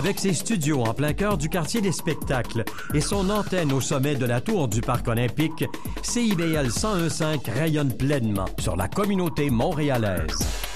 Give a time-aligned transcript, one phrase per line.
[0.00, 2.64] Avec ses studios en plein cœur du quartier des spectacles
[2.94, 5.66] et son antenne au sommet de la tour du Parc olympique,
[6.00, 7.22] CIBL 1015
[7.54, 10.69] rayonne pleinement sur la communauté montréalaise.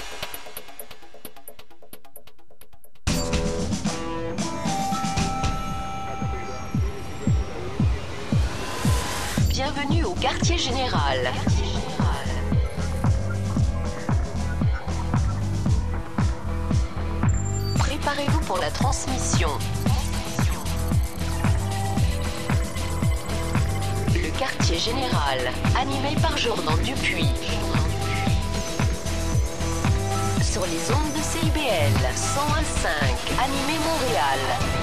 [24.85, 25.39] Général,
[25.75, 27.25] animé par Jordan Dupuis.
[30.43, 34.74] Sur les ondes de CIBL 101.5, animé Montréal.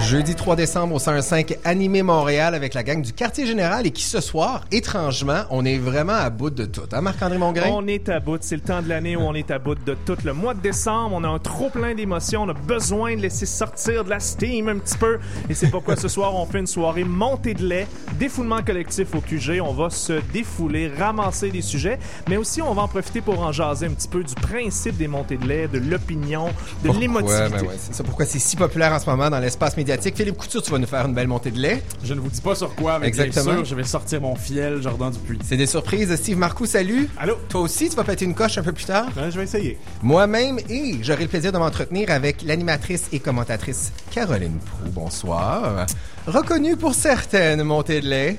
[0.00, 4.02] Jeudi 3 décembre au 105 Animé Montréal avec la gang du quartier général et qui
[4.02, 6.82] ce soir, étrangement, on est vraiment à bout de tout.
[6.92, 7.70] Hein, Marc-André Mongrain?
[7.72, 8.38] On est à bout.
[8.40, 10.16] C'est le temps de l'année où on est à bout de tout.
[10.24, 12.42] Le mois de décembre, on a un trop plein d'émotions.
[12.42, 15.20] On a besoin de laisser sortir de la steam un petit peu.
[15.48, 17.86] Et c'est pourquoi ce soir, on fait une soirée montée de lait,
[18.18, 19.60] défoulement collectif au QG.
[19.62, 23.52] On va se défouler, ramasser des sujets, mais aussi on va en profiter pour en
[23.52, 26.48] jaser un petit peu du principe des montées de lait, de l'opinion,
[26.82, 27.48] de l'émotivité.
[27.50, 29.83] Ben ouais, c'est ça pourquoi c'est si populaire en ce moment dans l'espace médiatique.
[29.88, 31.82] Philippe Couture, tu vas nous faire une belle montée de lait.
[32.02, 33.44] Je ne vous dis pas sur quoi, mais Exactement.
[33.44, 35.38] bien sûr, je vais sortir mon fiel Jordan Dupuis.
[35.44, 36.14] C'est des surprises.
[36.16, 37.08] Steve Marcoux, salut.
[37.18, 37.34] Allô?
[37.48, 39.06] Toi aussi, tu vas péter une coche un peu plus tard?
[39.14, 39.78] Ben, je vais essayer.
[40.02, 44.90] Moi-même, et j'aurai le plaisir de m'entretenir avec l'animatrice et commentatrice Caroline Proux.
[44.90, 45.86] Bonsoir.
[46.26, 48.38] Reconnue pour certaines montées de lait.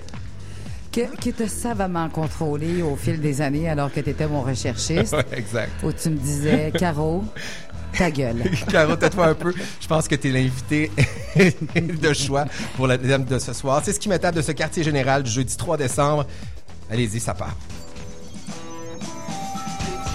[0.91, 5.13] Que- qui t'a savamment contrôlé au fil des années alors que tu étais mon recherchiste,
[5.17, 5.71] Ouais, exact.
[5.83, 7.25] où tu me disais, Caro,
[7.97, 8.43] ta gueule.
[8.71, 9.53] Caro, tais-toi un peu.
[9.81, 10.91] Je pense que tu es l'invité
[11.75, 13.81] de choix pour le thème de ce soir.
[13.83, 16.25] C'est ce qui m'étape de ce quartier général du jeudi 3 décembre.
[16.89, 17.55] Allez-y, ça part.
[18.47, 19.03] Le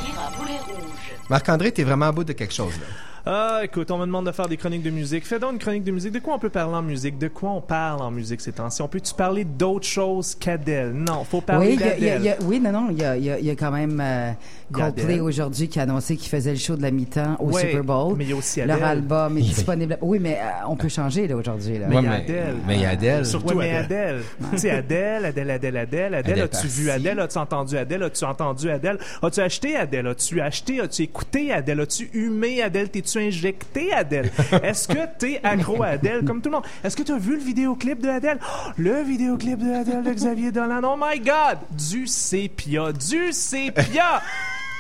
[0.05, 1.13] tir à boulet rouge.
[1.29, 3.10] Marc-André, t'es vraiment à bout de quelque chose, là.
[3.27, 5.27] Ah, écoute, on me demande de faire des chroniques de musique.
[5.27, 6.13] Fais donc une chronique de musique.
[6.13, 7.19] De quoi on peut parler en musique?
[7.19, 8.81] De quoi on parle en musique ces temps-ci?
[8.83, 10.93] On peut-tu parler d'autre chose qu'Adèle?
[10.93, 12.37] Non, faut parler Oui, y a- y a- d'Adèle.
[12.47, 14.33] oui, non, non, il y a, il y a- il y a quand même euh,
[14.73, 15.21] Coldplay Adele.
[15.23, 18.15] aujourd'hui qui a annoncé qu'il faisait le show de la mi-temps au Ouais, Super Bowl.
[18.17, 18.85] mais il y a aussi Leur Adele.
[18.89, 19.99] album est disponible.
[20.01, 21.79] Oui, mais euh, on peut changer là aujourd'hui.
[21.79, 21.87] Là.
[21.89, 22.55] Mais Ouais, il y a Adèle.
[22.67, 23.27] Mais il y a Adèle.
[23.27, 23.99] Surtout Ouais, mais Adèle.
[24.17, 24.23] Adèle.
[24.53, 26.15] tu sais, Adèle, Adèle, Adèle, Adèle, Adèle.
[26.15, 26.91] Adèle As-tu vu.
[26.91, 27.21] Adèle?
[27.21, 28.03] As-tu entendu Adèle?
[28.03, 28.99] As-tu entendu Adèle?
[29.23, 30.07] As-tu acheté Adèle?
[30.07, 30.81] As-tu acheté?
[30.81, 31.81] As-tu écouté Adèle?
[31.81, 32.89] As-tu humé Adèle?
[33.19, 34.31] Injecté Adèle?
[34.63, 36.67] Est-ce que t'es accro à Adèle comme tout le monde?
[36.85, 38.39] Est-ce que tu as vu le vidéoclip de Adèle?
[38.43, 40.81] Oh, le vidéoclip de Adèle de Xavier Dolan.
[40.85, 41.59] Oh my God!
[41.71, 42.93] Du sépia.
[42.93, 44.23] Du sépia!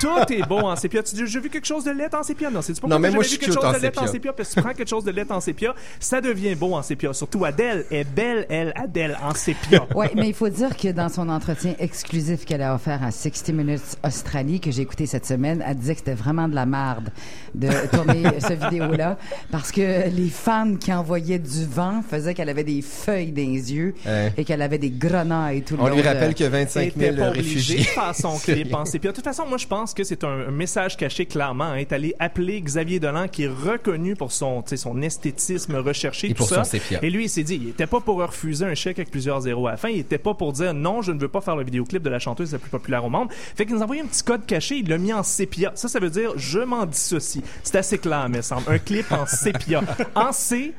[0.00, 1.02] Tout est beau en sépia.
[1.02, 2.50] Tu dis, j'ai vu quelque chose de lait en sépia?
[2.50, 3.98] Non, c'est pas Non, mais j'ai moi, vu je suis quelque chose en de lait
[3.98, 4.32] en sépia.
[4.32, 7.12] parce que tu prends quelque chose de lait en sépia, ça devient beau en sépia.
[7.12, 9.86] Surtout Adèle est belle, elle, Adèle, en sépia.
[9.94, 13.48] Oui, mais il faut dire que dans son entretien exclusif qu'elle a offert à 60
[13.50, 17.10] Minutes Australie, que j'ai écouté cette semaine, elle disait que c'était vraiment de la merde
[17.54, 19.18] de tourner ce vidéo-là
[19.50, 23.72] parce que les fans qui envoyaient du vent faisaient qu'elle avait des feuilles dans les
[23.74, 24.32] yeux Ouais.
[24.36, 26.80] et qu'elle avait des grenailles tout le On long lui de- rappelle y a 25
[26.82, 27.78] était 000 pas obligé réfugiés.
[27.78, 29.10] de faire son clip en sépia.
[29.10, 31.64] De toute façon, moi, je pense que c'est un, message caché clairement.
[31.64, 36.34] Hein, est allé appeler Xavier Dolan, qui est reconnu pour son, son esthétisme recherché, Et
[36.34, 36.64] tout pour ça.
[36.64, 36.78] son.
[37.02, 39.66] Et lui, il s'est dit, il était pas pour refuser un chèque avec plusieurs zéros
[39.66, 39.88] à la fin.
[39.88, 42.18] Il était pas pour dire non, je ne veux pas faire le vidéoclip de la
[42.18, 43.28] chanteuse la plus populaire au monde.
[43.32, 44.76] Fait qu'il nous a envoyé un petit code caché.
[44.76, 45.72] Il l'a mis en sépia.
[45.74, 47.42] Ça, ça veut dire je m'en dissocie.
[47.62, 48.64] C'est assez clair, me semble.
[48.68, 49.82] Un clip en sépia.
[50.14, 50.74] En C.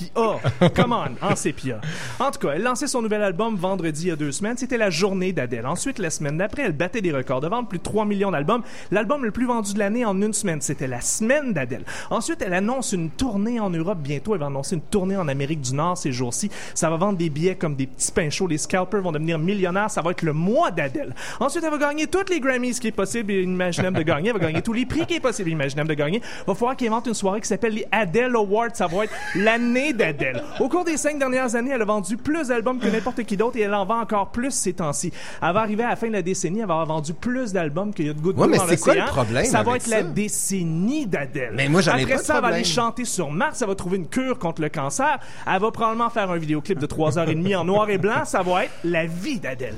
[0.00, 1.78] Puis A, come on, en sépia.
[2.18, 4.56] En tout cas, elle lançait son nouvel album vendredi il y a deux semaines.
[4.56, 5.66] C'était la journée d'Adèle.
[5.66, 8.62] Ensuite, la semaine d'après, elle battait des records de vente, plus de 3 millions d'albums.
[8.90, 11.84] L'album le plus vendu de l'année en une semaine, c'était la semaine d'Adèle.
[12.08, 14.32] Ensuite, elle annonce une tournée en Europe bientôt.
[14.32, 16.50] Elle va annoncer une tournée en Amérique du Nord ces jours-ci.
[16.72, 18.30] Ça va vendre des billets comme des petits pains.
[18.48, 19.90] Les scalpers vont devenir millionnaires.
[19.90, 21.14] Ça va être le mois d'Adèle.
[21.40, 24.30] Ensuite, elle va gagner toutes les Grammys qui est possible et imaginable de gagner.
[24.30, 26.22] Elle va gagner tous les prix qui est possible et imaginable de gagner.
[26.46, 28.70] Va falloir qu'elle invente une soirée qui s'appelle les Adele Awards.
[28.72, 30.42] Ça va être l'année d'Adèle.
[30.60, 33.56] Au cours des cinq dernières années, elle a vendu plus d'albums que n'importe qui d'autre
[33.56, 35.12] et elle en vend encore plus ces temps-ci.
[35.42, 37.92] Elle va arriver à la fin de la décennie, elle va avoir vendu plus d'albums
[37.92, 39.14] qu'il y a de gouttes Ouais, mais dans c'est quoi le l'océan.
[39.14, 41.52] problème Ça va avec être la décennie d'Adèle.
[41.56, 43.68] Mais moi, j'en ai Après pas de ça, elle va aller chanter sur Mars, elle
[43.68, 45.18] va trouver une cure contre le cancer.
[45.46, 48.24] Elle va probablement faire un vidéoclip de 3h30 en noir et blanc.
[48.24, 49.74] Ça va être la vie d'Adèle.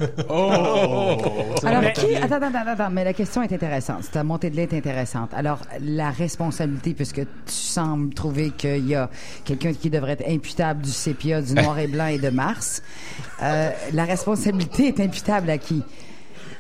[1.65, 2.15] Alors, Mais- qui...
[2.17, 4.11] Attends, attends, attends, attends, mais la question est intéressante.
[4.11, 5.31] Ta montée de lait est intéressante.
[5.35, 9.09] Alors, la responsabilité, puisque tu sembles trouver qu'il y a
[9.45, 12.83] quelqu'un qui devrait être imputable du sépia, du noir et blanc et de Mars,
[13.43, 15.83] euh, la responsabilité est imputable à qui?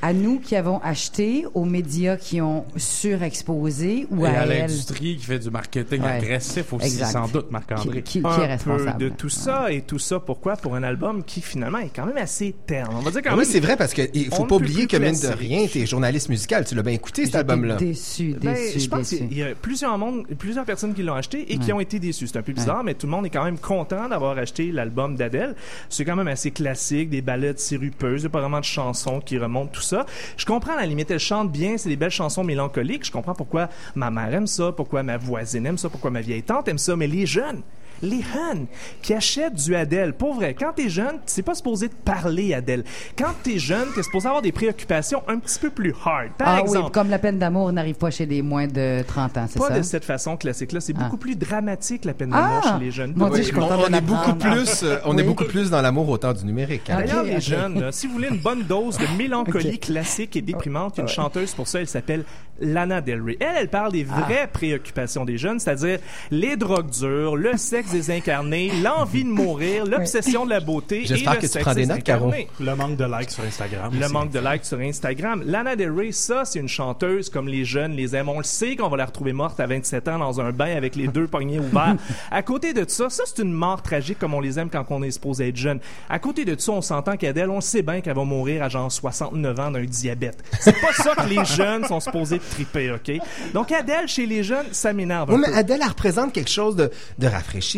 [0.04, 4.58] À nous qui avons acheté, aux médias qui ont surexposé ou Et à, à elle
[4.62, 6.08] l'industrie qui fait du marketing Ouais.
[6.10, 7.12] agressif aussi, Exact.
[7.12, 8.02] sans doute, Marc-André.
[8.02, 8.98] qui- qui un est responsable.
[8.98, 10.56] peu de tout ça et tout ça pourquoi?
[10.56, 13.34] Pour un album qui finalement est quand même assez terne on va dire quand Ah
[13.34, 15.28] oui, même c'est vrai parce que il on faut ne pas oublier que mine de
[15.28, 17.76] rien, t'es journaliste musical, tu l'as bien écouté cet album-là.
[17.76, 19.28] Déçu, Ben, déçu, je pense déçu.
[19.28, 22.26] qu'il y a plusieurs monde, plusieurs personnes qui l'ont acheté et qui ont été déçus.
[22.26, 25.14] C'est un peu bizarre, mais tout le monde est quand même content d'avoir acheté l'album
[25.14, 25.54] d'Adèle.
[25.88, 29.20] C'est quand même assez classique, des ballades sirupeuses, il y a pas vraiment de chansons
[29.20, 29.91] qui remontent tout ça.
[30.36, 33.06] Je comprends à la limite, elle chante bien, c'est des belles chansons mélancoliques.
[33.06, 36.42] Je comprends pourquoi ma mère aime ça, pourquoi ma voisine aime ça, pourquoi ma vieille
[36.42, 37.62] tante aime ça, mais les jeunes
[38.02, 38.66] les jeunes
[39.00, 42.84] qui achètent du Adèle, pour vrai, quand t'es jeune, c'est pas supposé de parler Adèle.
[43.16, 46.30] Quand t'es jeune, t'es supposé avoir des préoccupations un petit peu plus hard.
[46.38, 49.38] Par ah exemple, oui, comme la peine d'amour n'arrive pas chez les moins de 30
[49.38, 49.78] ans, c'est pas ça?
[49.78, 50.80] de cette façon classique-là.
[50.80, 51.04] C'est Ah.
[51.04, 52.78] beaucoup plus dramatique, la peine d'amour Ah!
[52.78, 53.12] chez les jeunes.
[53.16, 55.44] Mon Dieu, Oui, je suis on, contente on est beaucoup plus, euh, on est beaucoup
[55.44, 56.90] plus dans l'amour au temps du numérique.
[56.90, 56.96] hein.
[56.98, 60.98] D'ailleurs, les jeunes, là, si vous voulez une bonne dose de mélancolie classique et déprimante,
[60.98, 62.24] une chanteuse pour ça, elle s'appelle
[62.60, 63.36] Lana Del Rey.
[63.40, 64.20] Elle, elle parle des Ah.
[64.20, 65.98] vraies préoccupations des jeunes, c'est-à-dire
[66.30, 71.34] les drogues dures, le sexe désincarné, l'envie de mourir, l'obsession de la beauté et J'espère
[71.34, 72.30] le que tu prends des notes, Caro.
[72.30, 72.48] désincarné.
[72.60, 73.92] Le manque de likes sur Instagram.
[73.92, 74.12] Le aussi.
[74.12, 75.42] manque de likes sur Instagram.
[75.46, 78.28] Lana Del Rey, ça, c'est une chanteuse comme les jeunes les aiment.
[78.28, 80.96] On le sait qu'on va la retrouver morte à 27 ans dans un bain avec
[80.96, 81.96] les deux poignets ouverts.
[82.30, 85.02] À côté de ça, ça, c'est une mort tragique comme on les aime quand on
[85.02, 85.80] est supposé être jeune.
[86.08, 88.68] À côté de ça, on s'entend qu'Adèle, on le sait bien qu'elle va mourir à
[88.68, 90.42] genre 69 ans d'un diabète.
[90.60, 93.12] C'est pas ça que les jeunes sont supposés triper, OK?
[93.52, 95.54] Donc, Adèle, chez les jeunes, ça m'énerve Oui, mais peu.
[95.56, 97.26] Adèle, elle représente quelque chose de, de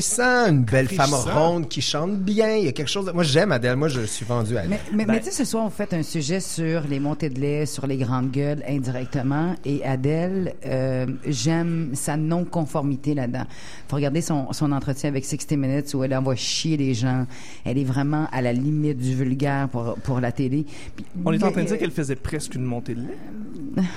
[0.00, 2.56] rafraîchissant, une belle femme ronde qui chante bien.
[2.56, 3.12] Il y a quelque chose de...
[3.12, 3.76] Moi, j'aime Adèle.
[3.76, 4.70] Moi, je suis vendu à elle.
[4.70, 7.28] Mais, mais, Ben- mais tu sais, ce soir, on fait un sujet sur les montées
[7.30, 9.54] de lait, sur les grandes gueules indirectement.
[9.64, 13.44] Et Adèle, euh, j'aime sa non-conformité là-dedans.
[13.88, 17.26] faut regarder son, son entretien avec 60 Minutes où elle envoie chier les gens.
[17.64, 20.66] Elle est vraiment à la limite du vulgaire pour, pour la télé.
[20.96, 23.82] Puis- On est en train de dire qu'elle faisait presque une montée de lait.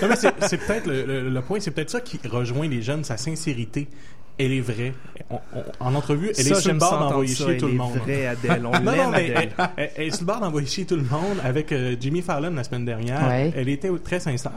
[0.00, 2.80] Non, mais c'est c'est peut-être le, le- le point, c'est peut-être ça qui rejoint les
[2.82, 3.88] jeunes, sa sincérité.
[4.38, 4.92] Elle est vraie.
[5.30, 7.76] On- on- en entrevue, elle ça, est sur le bord d'envoyer chier tout le est
[7.76, 7.96] monde.
[7.96, 8.66] vraie, Adèle.
[8.66, 9.52] On Non, non, mais Adèle.
[9.58, 12.22] elle, elle- elle est sur le bord d'envoyer chier tout le monde avec euh, Jimmy
[12.22, 13.26] Fallon la semaine dernière.
[13.28, 13.52] Ouais.
[13.56, 14.52] Elle était très sincère.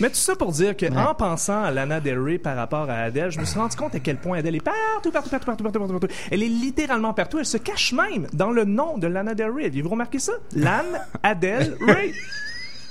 [0.00, 0.96] Mais tout ça pour dire que Ouais.
[0.96, 3.94] en pensant à Lana Del Rey par rapport à Adele, je me suis rendu compte
[3.96, 6.14] à quel point Adele est partout, partout, partout, partout, partout, partout, partout.
[6.30, 7.38] Elle est littéralement partout.
[7.40, 9.64] Elle se cache même dans le nom de Lana Del Rey.
[9.64, 10.34] Avez-vous remarqué ça?
[10.54, 12.12] Lana Adele Rey.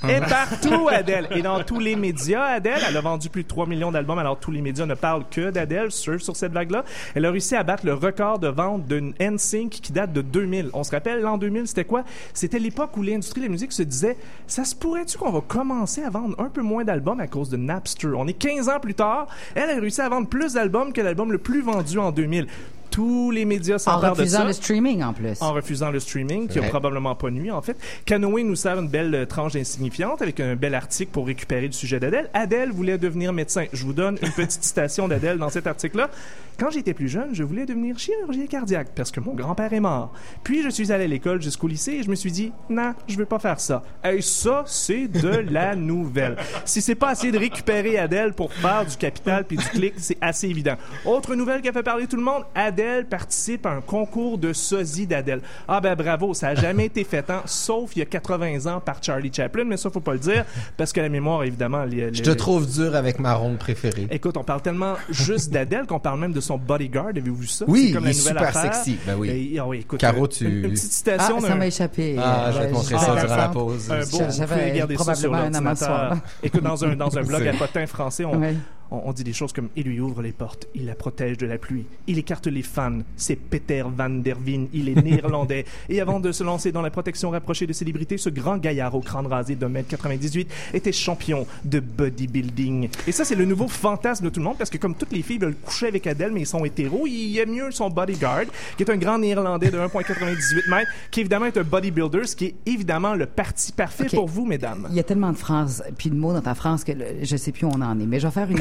[0.06, 1.28] est partout, Adèle.
[1.32, 4.38] Et dans tous les médias, Adèle, elle a vendu plus de 3 millions d'albums, alors
[4.38, 6.84] tous les médias ne parlent que d'Adèle, sur, sur cette vague-là.
[7.14, 10.70] Elle a réussi à battre le record de vente d'une NSYNC qui date de 2000.
[10.72, 12.04] On se rappelle, l'an 2000, c'était quoi?
[12.32, 14.16] C'était l'époque où l'industrie de la musique se disait,
[14.46, 17.56] ça se pourrait-tu qu'on va commencer à vendre un peu moins d'albums à cause de
[17.56, 18.08] Napster?
[18.16, 19.26] On est 15 ans plus tard.
[19.54, 22.46] Elle a réussi à vendre plus d'albums que l'album le plus vendu en 2000.
[22.90, 25.40] Tous les médias En s'emparent de refusant ça le streaming, en plus.
[25.40, 26.68] en refusant le streaming, qui a Ouais.
[26.68, 27.76] probablement pas nuit, en fait.
[28.06, 31.76] Canoë nous sert une belle euh, tranche insignifiante avec un bel article pour récupérer du
[31.76, 32.30] sujet d'Adèle.
[32.34, 33.66] Adèle voulait devenir médecin.
[33.72, 36.10] Je vous donne une petite citation d'Adèle dans cet article-là.
[36.58, 40.12] Quand j'étais plus jeune, je voulais devenir chirurgien cardiaque parce que mon grand-père est mort.
[40.42, 43.16] Puis je suis allé à l'école jusqu'au lycée et je me suis dit, non, je
[43.16, 43.84] veux pas faire ça.
[44.04, 46.36] Et ça, c'est de la nouvelle.
[46.64, 50.18] Si c'est pas assez de récupérer Adèle pour faire du capital puis du clic, c'est
[50.20, 50.74] assez évident.
[51.04, 52.77] Autre nouvelle qui a fait parler tout le monde, Adèle
[53.08, 55.40] participe à un concours de sosie d'Adèle.
[55.66, 58.80] Ah ben bravo, ça a jamais été fait, hein, sauf il y a 80 ans
[58.80, 60.44] par Charlie Chaplin, mais ça faut pas le dire
[60.76, 61.84] parce que la mémoire évidemment.
[61.84, 64.06] les- Je les- te trouve dur avec ma ronde préférée.
[64.10, 67.08] Écoute, on parle tellement juste d'Adèle qu'on parle même de son bodyguard.
[67.08, 67.64] Avez-vous vu ça?
[67.68, 68.74] Oui, comme il la est nouvelle super affaire.
[68.74, 68.98] sexy.
[69.06, 69.28] Ben oui.
[69.54, 72.16] Et- ah oui, écoute, Caro, tu- Une, une petite Ah, citation ça d'un- m'a échappé.
[72.18, 73.90] Ah, je vais te montrer ça durant la pause.
[73.90, 76.16] un beau, vous pouvez ça sur l'ordinateur.
[76.42, 78.54] Écoute, dans un, dans un blog à potin français, on, Ouais.
[78.90, 81.46] On, on dit des choses comme «Il lui ouvre les portes, il la protège de
[81.46, 85.64] la pluie, il écarte les fans, c'est Peter Van der Veen, il est néerlandais.
[85.88, 89.00] Et avant de se lancer dans la protection rapprochée de célébrités, ce grand gaillard au
[89.00, 92.88] crâne rasé d'un mètre 98 était champion de bodybuilding.
[93.06, 95.22] Et ça, c'est le nouveau fantasme de tout le monde, parce que comme toutes les
[95.22, 98.44] filles veulent coucher avec Adèle, mais ils sont hétéros, il aime mieux son bodyguard,
[98.76, 102.46] qui est un grand néerlandais de 1,98 mètres, qui évidemment est un bodybuilder, ce qui
[102.46, 104.86] est évidemment le parti parfait pour vous, mesdames.
[104.90, 107.36] Il y a tellement de phrases puis de mots dans ta phrase que le- je
[107.36, 108.06] sais plus où on en est.
[108.06, 108.60] Mais je vais faire une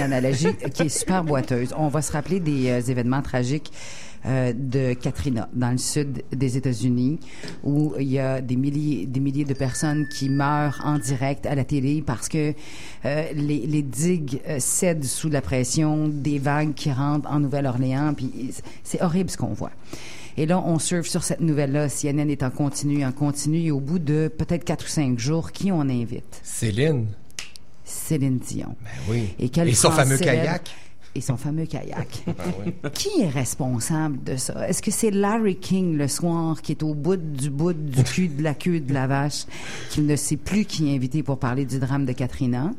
[0.73, 1.73] qui est super boiteuse.
[1.77, 3.71] On va se rappeler des euh, événements tragiques
[4.25, 7.19] euh, de Katrina dans le sud des États-Unis
[7.63, 11.55] où il y a des milliers des milliers de personnes qui meurent en direct à
[11.55, 12.53] la télé parce que
[13.05, 18.51] euh, les, digues cèdent sous la pression des vagues qui rentrent en Nouvelle-Orléans puis
[18.83, 19.71] c'est horrible ce qu'on voit.
[20.39, 21.87] Et là, on surfe sur cette nouvelle-là.
[21.89, 23.57] CNN est en continu, en continu.
[23.57, 26.39] Et au bout de peut-être quatre ou cinq jours, qui on invite?
[26.43, 27.07] Céline.
[27.87, 28.75] Céline Dion.
[28.83, 29.35] Ben oui.
[29.39, 30.69] Et son fameux kayak.
[31.15, 32.23] et son fameux kayak.
[32.65, 32.73] Oui.
[32.93, 34.67] Qui est responsable de ça?
[34.67, 38.27] Est-ce que c'est Larry King le soir qui est au bout du bout du cul
[38.27, 39.45] de la queue de la vache,
[39.89, 42.71] qui ne sait plus qui est invité pour parler du drame de Katrina?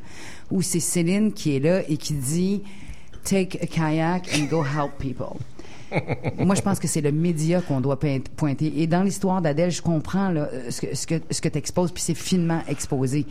[0.51, 2.63] Ou c'est Céline qui est là et qui dit
[3.25, 5.39] Take a kayak and go help people?
[6.39, 7.99] Moi, je pense que c'est le média qu'on doit
[8.37, 8.81] pointer.
[8.81, 11.59] Et dans l'histoire d'Adèle, je comprends là, euh, ce que, ce que, ce que tu
[11.59, 13.27] exposes, puis c'est finement exposé.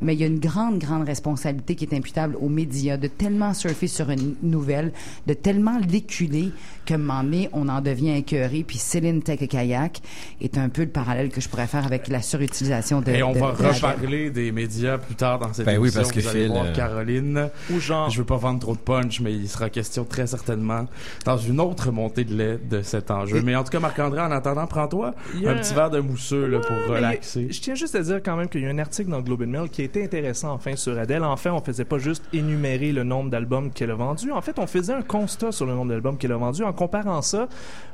[0.00, 3.54] Mais il y a une grande, grande responsabilité qui est imputable aux médias de tellement
[3.54, 4.92] surfer sur une nouvelle,
[5.26, 6.52] de tellement l'éculer
[6.96, 8.64] moment donné, on en devient écœuré.
[8.66, 10.00] Puis Céline Tech Kayak
[10.40, 13.32] est un peu le parallèle que je pourrais faire avec la surutilisation de Et on
[13.32, 16.28] de- va de reparler des médias plus tard dans cette Ben oui, parce que Vous
[16.28, 17.48] allez Phil, voir euh, Caroline.
[17.72, 20.86] Ou genre, Je veux pas vendre trop de punch, mais il sera question très certainement
[21.24, 23.36] dans une autre montée de lait de cet enjeu.
[23.38, 25.14] Et- Mais en tout cas, Marc-André, en attendant, prends-toi
[25.46, 27.48] un petit verre de mousseux là, pour Ouais, relaxer.
[27.50, 29.46] Je tiens juste à dire quand même qu'il y a un article dans Globe and
[29.48, 31.22] Mail qui a été intéressant enfin sur Adele.
[31.24, 34.32] Enfin, on faisait pas juste énumérer le nombre d'albums qu'elle a vendus.
[34.32, 37.22] En fait, on faisait un constat sur le nombre d'albums qu'elle a vendus en comparant
[37.22, 37.48] ça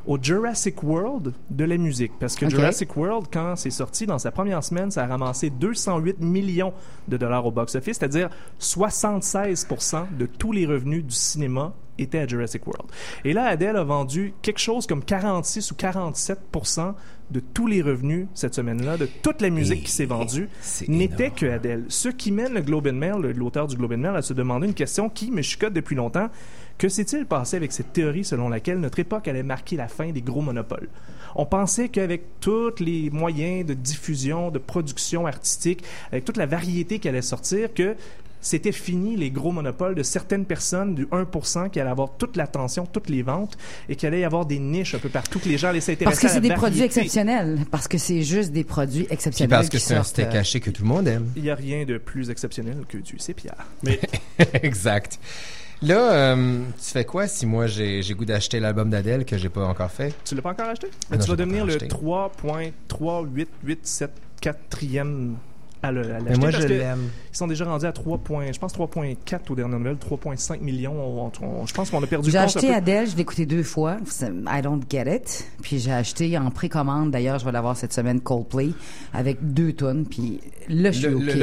[0.06, 2.12] au Jurassic World de la musique.
[2.18, 2.48] Parce que.
[2.48, 6.72] Jurassic World, quand c'est sorti dans sa première semaine, ça a ramassé 208 millions
[7.08, 12.66] de dollars au box-office, c'est-à-dire 76% de tous les revenus du cinéma étaient à Jurassic
[12.66, 12.90] World.
[13.24, 16.94] Et là, Adele a vendu quelque chose comme 46 ou 47%
[17.30, 20.48] de tous les revenus cette semaine-là, de toute la musique qui s'est vendue,
[20.88, 21.84] n'était que Adele.
[21.88, 24.66] Ce qui mène le Globe and Mail, l'auteur du Globe and Mail, à se demander
[24.66, 26.30] une question qui me chicote depuis longtemps.
[26.78, 30.22] Que s'est-il passé avec cette théorie selon laquelle notre époque allait marquer la fin des
[30.22, 30.88] gros monopoles?
[31.34, 36.98] On pensait qu'avec tous les moyens de diffusion, de production artistique, avec toute la variété
[36.98, 37.96] qui allait sortir, que
[38.40, 42.86] c'était fini les gros monopoles de certaines personnes, du 1%, qui allaient avoir toute l'attention,
[42.86, 43.56] toutes les ventes,
[43.88, 46.04] et qu'il allait y avoir des niches un peu partout, que les gens allaient s'intéresser
[46.04, 47.58] Parce que c'est des produits exceptionnels.
[47.70, 49.50] Parce que c'est juste des produits Puis exceptionnels.
[49.50, 51.30] parce que qui c'est un steak euh, haché que tout le monde aime.
[51.36, 53.56] Il n'y a rien de plus exceptionnel que du sépia.
[53.82, 54.00] Mais
[54.62, 55.18] exact.
[55.80, 59.64] Là, euh, tu fais quoi si moi j'ai goût d'acheter l'album d'Adèle que j'ai pas
[59.64, 60.12] encore fait?
[60.24, 60.88] Tu l'as pas encore acheté?
[61.10, 61.88] Ah Non, tu vas devenir le encore acheté.
[65.82, 66.98] 3.3887 à le- à Mais l'acheter moi, parce je que l'aime.
[67.32, 68.18] ils sont déjà rendus à 3.
[68.18, 70.94] points- je pense 3.4 aux dernières nouvelles, 3.5 millions.
[70.94, 72.74] On- on- je pense qu'on a perdu J'ai acheté peu.
[72.74, 73.96] Adele, je l'ai écouté deux fois.
[74.22, 75.46] I don't get it.
[75.62, 78.70] Puis j'ai acheté en précommande, d'ailleurs, je vais l'avoir cette semaine, Coldplay,
[79.12, 80.04] avec deux tonnes.
[80.06, 81.34] Puis là, je suis Le- OK.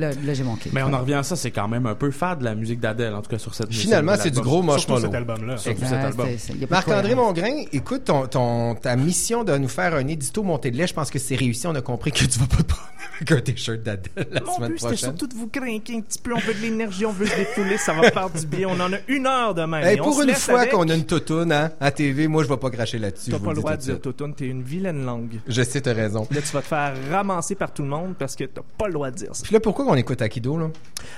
[0.00, 0.72] Là, j'ai kick.
[0.72, 3.14] Mais on en revient à ça, c'est quand même un peu fade la musique d'Adèle,
[3.14, 5.00] en tout cas sur cette Finalement, sur c'est du gros surtout marshmallow.
[5.02, 5.54] cet album-là.
[5.56, 6.26] Ah, cet album.
[6.30, 7.14] c'est- c'est- y a pas de Marc-André.
[7.14, 10.94] Mongrain, écoute, ton, ton- ta mission de nous faire un édito montée de lait, je
[10.94, 11.66] pense que c'est réussi.
[11.66, 14.54] On a compris que tu vas pas te promener avec un t-shirt d'Adèle la Mon
[14.54, 15.08] semaine but, c'était prochaine.
[15.10, 16.34] surtout de vous craquer un petit peu.
[16.34, 18.68] On veut de l'énergie, on veut se défouler, ça va faire du bien.
[18.68, 19.80] On en a une heure demain.
[19.80, 20.72] Hey, Et on pour se une fois avec.
[20.72, 23.30] qu'on a une toutoune hein, à TV, moi, je vais pas cracher là-dessus.
[23.30, 24.00] T'as pas le droit de de dire.
[24.00, 25.40] Totoun, t'es une vilaine langue.
[25.46, 26.26] Je sais, t'as raison.
[26.30, 28.92] Là, tu vas te faire ramasser par tout le monde parce que t'as pas le
[28.94, 29.42] droit de dire ça.
[29.44, 30.68] Puis là, pourquoi on écoute Akido, là?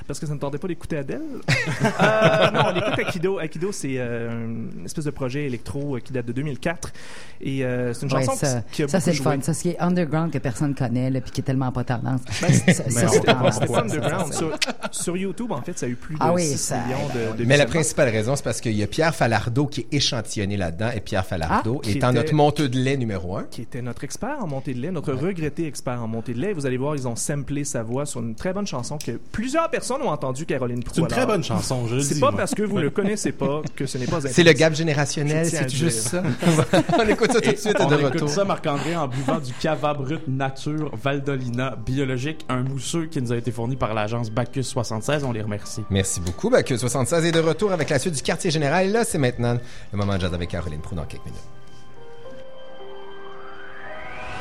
[0.07, 1.21] Parce que ça ne tentait pas d'écouter Adèle.
[1.49, 3.39] euh, non, on écoute Akido.
[3.39, 6.93] Akido, c'est euh, une espèce de projet électro euh, qui date de 2004.
[7.41, 9.39] Et euh, c'est une Ouais, chanson ça, qui, a ça beaucoup c'est le fun.
[9.41, 12.21] Ça, ce qui est underground que personne connaît, là, puis qui est tellement pas tendance.
[12.41, 13.51] Ben, Ça, on-.
[13.53, 14.33] C'était underground.
[14.33, 14.51] Sur,
[14.91, 17.39] sur YouTube, en fait, ça a eu plus de Ah oui, 6 ça- millions de,
[17.39, 20.57] de Mais la principale raison, c'est parce qu'il y a Pierre Falardeau qui est échantillonné
[20.57, 20.91] là-dedans.
[20.95, 23.45] Et Pierre Falardeau Ah, étant était- notre monteux de lait numéro un.
[23.45, 26.53] qui était notre expert en montée de lait, notre regretté expert en montée de lait.
[26.53, 29.71] Vous allez voir, ils ont samplé sa voix sur une très bonne chanson que plusieurs
[29.71, 30.95] personnes ont entendue, Caroline Proulx.
[30.97, 32.39] C'est une très bonne chanson, je le C'est pas moi.
[32.41, 35.69] parce que vous le connaissez pas que ce n'est pas C'est le gap générationnel, c'est
[35.71, 36.23] juste ça.
[36.99, 38.29] on écoute ça tout de suite on de écoute retour.
[38.29, 43.37] ça, Marc-André, en buvant du cava brut nature Valdolina biologique, un mousseux qui nous a
[43.37, 45.25] été fourni par l'agence Bacchus 76.
[45.25, 45.85] On les remercie.
[45.91, 46.51] Merci beaucoup.
[46.51, 48.87] Que 76 est de retour avec la suite du quartier général.
[48.87, 49.59] Et là, c'est maintenant
[49.93, 51.41] le moment de jazz avec Caroline Proux dans quelques minutes.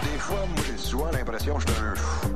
[0.03, 2.29] Des fois, moi, j'ai souvent l'impression que je suis un fou.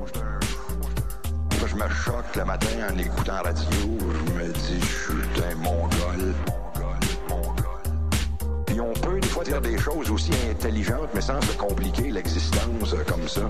[1.66, 3.66] je me choque le matin en écoutant la radio.
[3.72, 6.34] Je me dis, je suis un mongol.
[6.48, 6.98] Mongol,
[7.30, 8.64] mongol.
[8.66, 12.94] Puis on peut des fois dire des choses aussi intelligentes, mais sans se compliquer l'existence
[12.94, 13.50] euh, comme ça.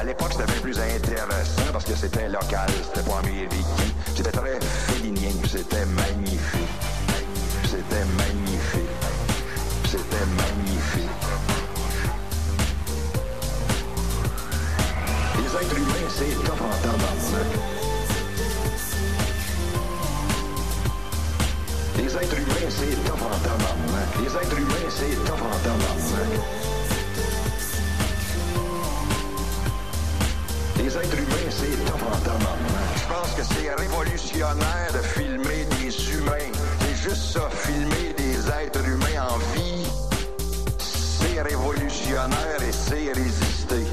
[0.00, 3.56] À l'époque, c'était bien plus intéressant parce que c'était local, c'était pas américain.
[4.16, 6.40] C'était très félinien, c'était magnifique.
[7.64, 8.96] C'était magnifique.
[9.84, 11.10] C'était magnifique.
[15.36, 17.50] Les êtres humains, c'est top en tabarnak.
[21.98, 24.08] Les êtres humains, c'est top en tabarnak.
[24.18, 26.59] Les êtres humains, c'est top en tabarnak.
[30.90, 32.00] Les êtres humains, c'est top.
[32.96, 36.50] Je pense que c'est révolutionnaire de filmer des humains.
[36.80, 39.86] C'est juste ça, filmer des êtres humains en vie.
[40.78, 43.86] C'est révolutionnaire et c'est résister.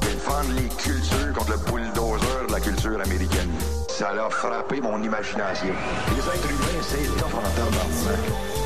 [0.00, 3.50] Défendre les cultures contre le bulldozer de la culture américaine.
[3.88, 5.74] ça l'a frappé mon imagination.
[6.08, 8.59] Les êtres humains, c'est tough en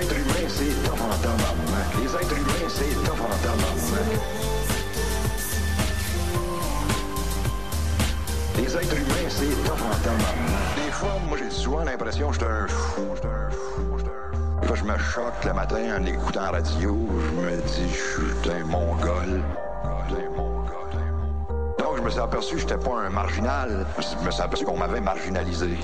[0.00, 1.88] êtres humains, c'est en tabarnak.
[1.98, 4.20] Les êtres humains, c'est en tabarnak.
[8.56, 10.76] Les êtres humains, c'est en tabarnak.
[10.76, 13.02] Des fois, moi, j'ai souvent l'impression que j'étais un fou.
[13.14, 13.98] J'étais un fou.
[13.98, 16.98] J'étais un je me choque le matin en écoutant radio.
[17.08, 19.42] Je me dis, je suis un mongol.
[21.78, 23.86] Donc, je me suis aperçu que j'étais pas un marginal.
[23.98, 25.78] Je me suis aperçu qu'on m'avait marginalisé.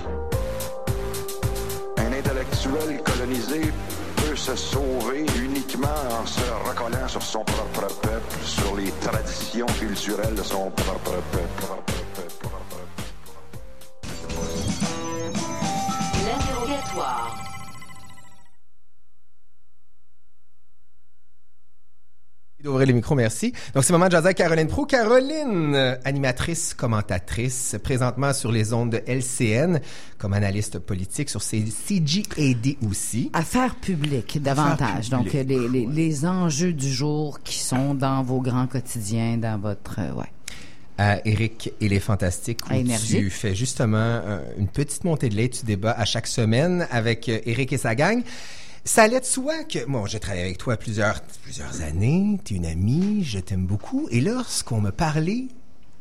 [1.97, 3.73] Un intellectuel colonisé
[4.43, 10.43] se sauver uniquement en se recollant sur son propre peuple, sur les traditions culturelles de
[10.43, 12.02] son propre peuple.
[22.73, 23.53] D'ouvrir les micros, merci.
[23.75, 24.87] Donc, c'est le moment de jaser avec Caroline Pro.
[24.87, 29.79] Caroline, euh, animatrice, commentatrice, présentement sur les ondes de LCN,
[30.17, 33.31] comme analyste politique sur CGAD aussi.
[33.35, 35.09] Affaires publiques, davantage.
[35.13, 39.59] Affaires Donc, les, les, les enjeux du jour qui sont dans vos grands quotidiens, dans
[39.61, 39.97] votre...
[39.99, 40.33] euh, ouais.
[40.97, 43.19] à Eric et les Fantastiques où Énergie.
[43.19, 45.51] tu fais justement euh, une petite montée de lait.
[45.51, 48.23] Tu débats à chaque semaine avec euh, Eric et sa gang.
[48.85, 52.57] Ça allait de soi que, bon, j'ai travaillé avec toi plusieurs, plusieurs années, tu es
[52.57, 54.09] une amie, je t'aime beaucoup.
[54.11, 55.47] Et lorsqu'on me parlait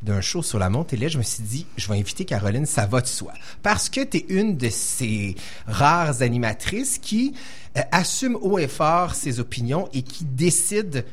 [0.01, 3.01] d'un show sur la lait, je me suis dit, je vais inviter Caroline, ça va
[3.01, 3.33] de soi.
[3.61, 5.35] Parce que tu es une de ces
[5.67, 7.35] rares animatrices qui
[7.77, 11.05] euh, assume haut et fort ses opinions et qui décide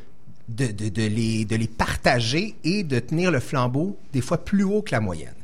[0.49, 4.65] de, de, de, les, de les partager et de tenir le flambeau des fois plus
[4.65, 5.35] haut que la moyenne.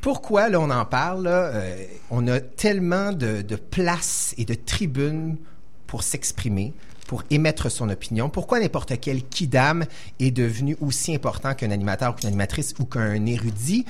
[0.00, 4.54] Pourquoi, là, on en parle, là, euh, on a tellement de, de places et de
[4.54, 5.36] tribunes
[5.86, 6.72] pour s'exprimer,
[7.06, 8.28] pour émettre son opinion.
[8.28, 9.84] Pourquoi n'importe quel kidam
[10.20, 13.84] est devenu aussi important qu'un animateur ou qu'une animatrice ou qu'un érudit?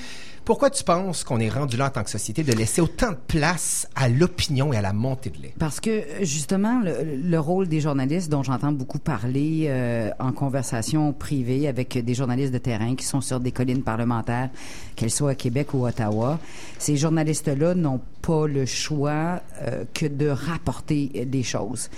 [0.46, 3.16] Pourquoi tu penses qu'on est rendu là en tant que société de laisser autant de
[3.26, 5.52] place à l'opinion et à la montée de lait?
[5.58, 11.12] Parce que justement, le, le rôle des journalistes, dont j'entends beaucoup parler euh, en conversation
[11.12, 14.50] privée avec des journalistes de terrain qui sont sur des collines parlementaires,
[14.94, 16.38] qu'elles soient à Québec ou Ottawa,
[16.78, 21.90] ces journalistes-là n'ont pas le choix euh, que de rapporter des choses.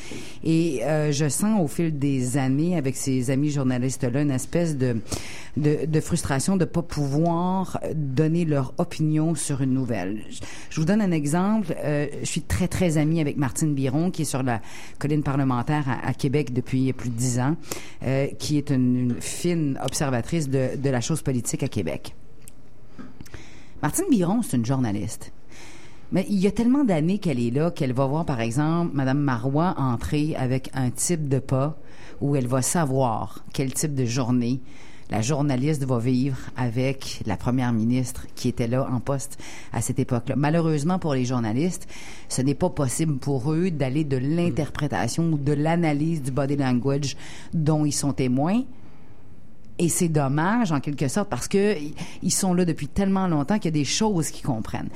[0.42, 4.96] Et euh, je sens au fil des années, avec ces amis journalistes-là, une espèce de,
[5.58, 10.22] de, de frustration de pas pouvoir donner leur opinion sur une nouvelle.
[10.70, 11.74] Je, vous donne un exemple.
[11.78, 14.60] Euh, je suis très, très amie avec Martine Biron, qui est sur la
[14.98, 17.56] colline parlementaire à, Québec depuis plus de dix ans,
[18.02, 22.14] euh, qui est une, fine observatrice de, de la chose politique à Québec.
[23.82, 25.32] Martine Biron, c'est une journaliste.
[26.10, 29.18] Mais il y a tellement d'années qu'elle est là qu'elle va voir, par exemple, Madame
[29.18, 31.78] Marois entrer avec un type de pas
[32.20, 34.60] où elle va savoir quel type de journée
[35.10, 39.38] la journaliste va vivre avec la première ministre qui était là en poste
[39.72, 40.36] à cette époque-là.
[40.36, 41.88] Malheureusement pour les journalistes,
[42.28, 47.16] ce n'est pas possible pour eux d'aller de l'interprétation ou de l'analyse du body language
[47.54, 48.62] dont ils sont témoins.
[49.78, 51.76] Et c'est dommage, en quelque sorte, parce que
[52.22, 54.88] ils sont là depuis tellement longtemps qu'il y a des choses qu'ils comprennent.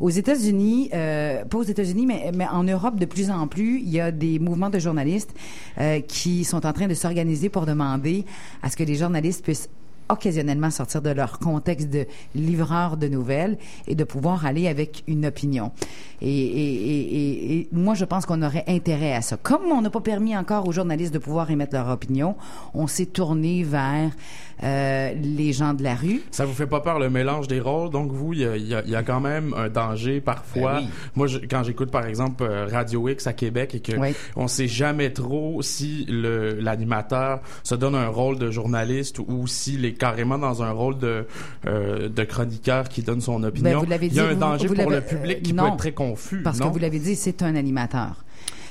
[0.00, 3.88] Aux États-Unis, euh, pas aux États-Unis, mais, mais en Europe, de plus en plus, il
[3.88, 5.34] y a des mouvements de journalistes
[5.80, 8.24] euh, qui sont en train de s'organiser pour demander
[8.62, 9.68] à ce que les journalistes puissent
[10.08, 15.26] occasionnellement sortir de leur contexte de livreur de nouvelles et de pouvoir aller avec une
[15.26, 15.72] opinion.
[16.20, 19.36] Et, et, et, et, et moi, je pense qu'on aurait intérêt à ça.
[19.36, 22.34] Comme on n'a pas permis encore aux journalistes de pouvoir émettre leur opinion,
[22.74, 24.10] on s'est tourné vers
[24.64, 26.22] euh, les gens de la rue.
[26.32, 27.90] Ça vous fait pas peur le mélange des rôles?
[27.90, 30.74] Donc vous, il y a, y a- y a quand même un danger parfois.
[30.74, 30.88] Ben oui.
[31.14, 34.08] Moi, je- quand j'écoute par exemple euh, Radio X à Québec et que Oui.
[34.34, 39.92] on sait jamais trop si l'animateur se donne un rôle de journaliste ou s'il est
[39.98, 41.26] carrément dans un rôle de
[41.66, 43.70] euh, de chroniqueur qui donne son opinion.
[43.80, 45.52] Ben, vous l'avez il y a dit, un vous- danger vous pour le public qui
[45.52, 46.42] non, peut être très confus.
[46.42, 46.68] Parce non?
[46.68, 48.24] que vous l'avez dit, c'est un animateur.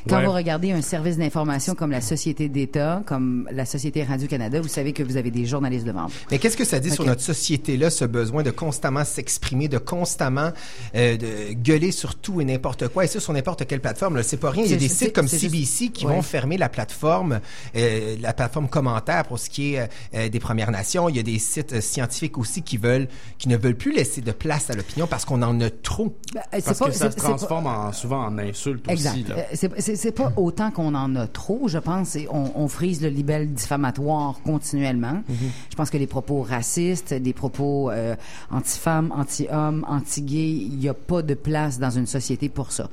[0.08, 0.26] Quand Ouais.
[0.26, 4.94] vous regardez un service d'information comme la Société d'État, comme la Société Radio-Canada, vous savez
[4.94, 6.14] que vous avez des journalistes devant vous.
[6.32, 10.52] Mais qu'est-ce que ça dit sur notre société-là, ce besoin de constamment s'exprimer, de constamment
[10.96, 14.16] euh, de gueuler sur tout et n'importe quoi, et ça sur n'importe quelle plateforme?
[14.18, 14.64] là, C'est pas rien.
[14.64, 16.14] Il y a des sites comme juste- CBC qui Ouais.
[16.16, 17.40] vont fermer la plateforme,
[17.76, 21.10] euh, la plateforme commentaire pour ce qui est euh, euh, des Premières Nations.
[21.10, 24.22] Il y a des sites euh, scientifiques aussi qui veulent, qui ne veulent plus laisser
[24.22, 26.16] de place à l'opinion parce qu'on en a trop.
[26.34, 29.12] Ben, c'est Parce pas- que ça se pas- transforme en, souvent en insulte Exact.
[29.12, 29.24] aussi.
[29.24, 29.36] Là.
[29.38, 29.68] Euh,
[29.98, 32.16] c'est pas autant qu'on en a trop, je pense.
[32.16, 35.22] Et on, on frise le libelle diffamatoire continuellement.
[35.70, 38.16] Je pense que les propos racistes, des propos euh,
[38.52, 42.90] anti-femmes, anti-hommes, anti-gays, il n'y a pas de place dans une société pour ça.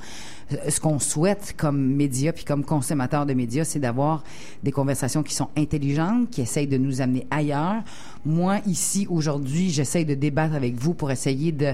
[0.51, 4.23] Euh, Ce qu'on souhaite comme médias puis comme consommateurs de médias, c'est d'avoir
[4.63, 7.83] des conversations qui sont intelligentes, qui essayent de nous amener ailleurs.
[8.25, 11.73] Moi, ici, aujourd'hui, j'essaye de débattre avec vous pour essayer de...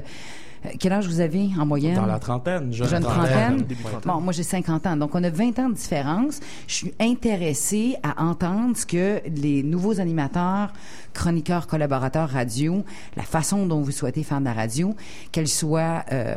[0.65, 1.95] Euh, Quel âge vous avez en moyenne?
[1.95, 3.65] Dans la trentaine, jeune, Jeune trentaine.
[4.05, 6.39] Bon, moi j'ai 50 ans, donc on a 20 ans de différence.
[6.67, 10.71] Je suis intéressée à entendre ce que les nouveaux animateurs,
[11.13, 12.83] chroniqueurs, collaborateurs radio,
[13.17, 14.95] la façon dont vous souhaitez faire de la radio,
[15.31, 16.35] qu'elle soit euh,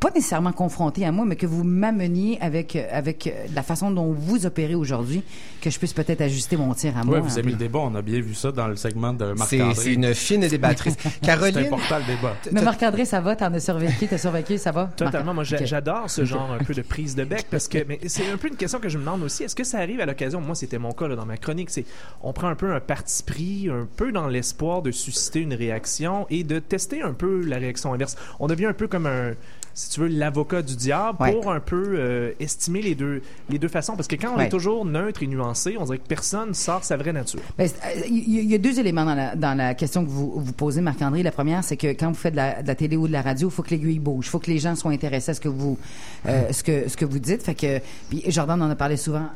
[0.00, 3.90] pas nécessairement confrontée à moi, mais que vous m'ameniez avec euh, avec euh, la façon
[3.90, 5.22] dont vous opérez aujourd'hui,
[5.60, 7.16] que je puisse peut-être ajuster mon tir à moi.
[7.16, 9.48] Ouais, vous aimez le débat, on a bien vu ça dans le segment de Marc
[9.50, 9.74] C'est André.
[9.74, 10.96] c'est une fine débattrice.
[11.06, 12.34] C'est Caroline, important le débat.
[12.66, 13.36] Marc-André, ça va?
[13.36, 14.08] T'en as survécu?
[14.08, 14.58] T'as survécu?
[14.58, 14.90] Ça va?
[14.96, 15.32] Totalement.
[15.32, 18.36] Moi, j'adore ce genre un peu de prise de bec parce que mais c'est un
[18.36, 19.44] peu une question que je me demande aussi.
[19.44, 20.40] Est-ce que ça arrive à l'occasion?
[20.40, 21.70] Moi, c'était mon cas là, dans ma chronique.
[21.70, 21.84] C'est
[22.22, 26.26] on prend un peu un parti pris, un peu dans l'espoir de susciter une réaction
[26.28, 28.16] et de tester un peu la réaction inverse.
[28.40, 29.34] On devient un peu comme un
[29.76, 31.32] si tu veux, l'avocat du diable Ouais.
[31.32, 33.94] pour un peu euh, estimer les deux, les deux façons.
[33.94, 34.46] Parce que quand on Ouais.
[34.46, 37.40] est toujours neutre et nuancé, on dirait que personne sort sa vraie nature.
[37.58, 40.52] Ben, euh, Il y, a deux éléments dans la, dans la question que vous, vous
[40.54, 41.22] posez, Marc-André.
[41.22, 43.20] La première, c'est que quand vous faites de la, de la télé ou de la
[43.20, 44.26] radio, il faut que l'aiguille bouge.
[44.26, 45.78] Il faut que les gens soient intéressés à ce que vous,
[46.26, 47.42] euh, ce que, ce que vous dites.
[47.42, 49.26] Fait que, puis Jordan en a parlé souvent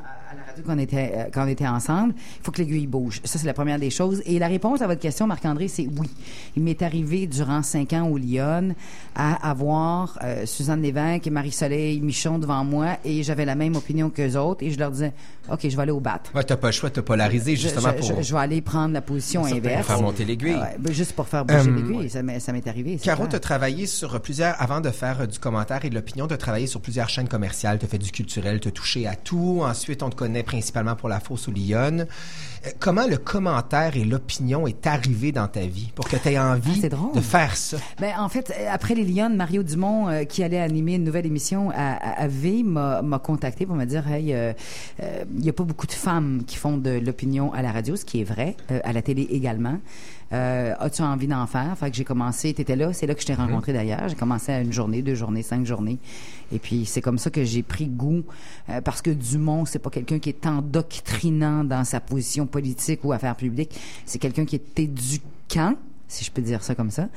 [0.68, 2.14] à la radio quand on était, euh, quand on était ensemble.
[2.16, 3.20] Il faut que l'aiguille bouge.
[3.25, 4.23] Ça, c'est la première des choses.
[4.27, 6.09] Et la réponse à votre question, Marc-André, c'est oui.
[6.57, 8.75] Il m'est arrivé durant cinq ans au Lyon
[9.14, 14.11] à avoir euh, Suzanne Lévesque et Marie-Soleil Michon devant moi et j'avais la même opinion
[14.11, 15.12] qu'eux autres et je leur disais,
[15.51, 16.20] OK, je vais aller au bat.
[16.35, 18.92] ouais, t'as pas le choix polariser Je- justement je, pour je- je vais aller prendre
[18.94, 19.87] la position Pour inverse.
[19.87, 20.57] faire monter l'aiguille.
[20.57, 22.11] Ah ouais, juste pour faire bouger Euh, l'aiguille.
[22.11, 22.96] Ça m'est ça m'est arrivé.
[23.03, 23.37] Caro, tu clair.
[23.37, 26.38] as travaillé sur plusieurs, avant de faire euh, du commentaire et de l'opinion, tu as
[26.38, 29.61] travaillé sur plusieurs chaînes commerciales, tu as fait du culturel, tu as touché à tout.
[29.62, 31.99] Ensuite, on te connaît principalement pour la fosse au Lyon.
[32.01, 36.39] Euh, Comment le commentaire et l'opinion est arrivé dans ta vie pour que tu aies
[36.39, 37.77] envie Ah, de faire ça?
[38.01, 41.27] Ben, en fait, euh, après les Lyonnes, Mario Dumont, euh, qui allait animer une nouvelle
[41.27, 44.53] émission à, à, à V, m'a contacté pour me dire Hey, euh,
[45.03, 47.95] euh, il y a pas beaucoup de femmes qui font de l'opinion à la radio,
[47.97, 49.79] ce qui est vrai, à la télé également.
[50.33, 51.77] Euh, As-tu envie d'en faire?
[51.77, 54.09] Fait que j'ai commencé, t'étais là, c'est là que je t'ai rencontré d'ailleurs.
[54.09, 55.99] J'ai commencé à une journée, deux journées, cinq journées.
[56.53, 58.23] Et puis c'est comme ça que j'ai pris goût,
[58.69, 63.12] euh, parce que Dumont, c'est pas quelqu'un qui est endoctrinant dans sa position politique ou
[63.12, 63.79] affaires publiques.
[64.07, 65.75] C'est quelqu'un qui est éduquant
[66.11, 67.09] si je peux dire ça comme ça.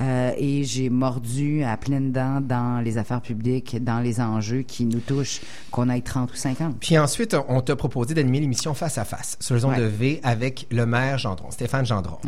[0.00, 4.84] Euh, et j'ai mordu à pleines dents dans les affaires publiques, dans les enjeux qui
[4.84, 6.76] nous touchent, qu'on ait 30 ou 50.
[6.80, 9.78] Puis ensuite, on t'a proposé d'animer l'émission Face à Face sur les ondes Ouais.
[9.80, 12.18] de V avec le maire Gendron, Stéphane Gendron.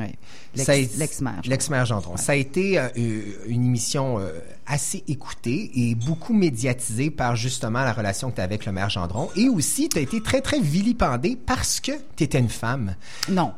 [0.54, 1.40] L'ex- L'ex-maire.
[1.46, 2.16] L'ex-maire Gendron.
[2.16, 4.30] Ça a été euh, euh, une émission euh,
[4.66, 8.90] assez écoutée et beaucoup médiatisée par justement la relation que tu as avec le maire
[8.90, 9.28] Gendron.
[9.36, 12.94] Et aussi, tu as été très, très vilipendée parce que tu étais une femme.
[13.30, 13.52] Non.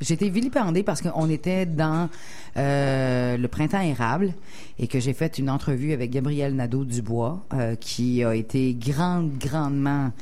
[0.00, 2.10] J'étais vilipendée parce qu'on était dans
[2.58, 4.34] euh, le printemps érable
[4.78, 10.12] et que j'ai fait une entrevue avec Gabriel Nadeau-Dubois euh, qui a été grande, grandement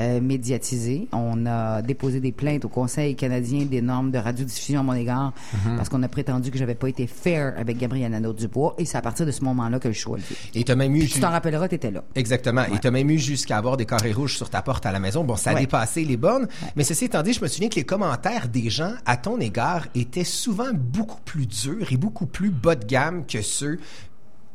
[0.00, 1.08] euh, médiatisée.
[1.12, 5.32] On a déposé des plaintes au Conseil canadien des normes de radiodiffusion à mon égard
[5.76, 9.02] parce qu'on a prétendu que j'avais pas été fair avec Gabriel Nadeau-Dubois et c'est à
[9.02, 10.36] partir de ce moment-là que le choix a levé.
[10.54, 11.00] Et tu as même eu...
[11.00, 12.02] Puis tu t'en rappelleras, t'étais là.
[12.14, 12.64] Exactement.
[12.72, 14.98] Et tu as même eu jusqu'à avoir des carrés rouges sur ta porte à la
[15.00, 15.24] maison.
[15.24, 15.60] Bon, ça a Ouais.
[15.60, 16.46] dépassé les bornes.
[16.76, 19.86] Mais ceci étant dit, je me souviens que les commentaires des gens à ton égard
[19.94, 23.78] étaient souvent beaucoup plus durs et beaucoup plus bas de gamme que ceux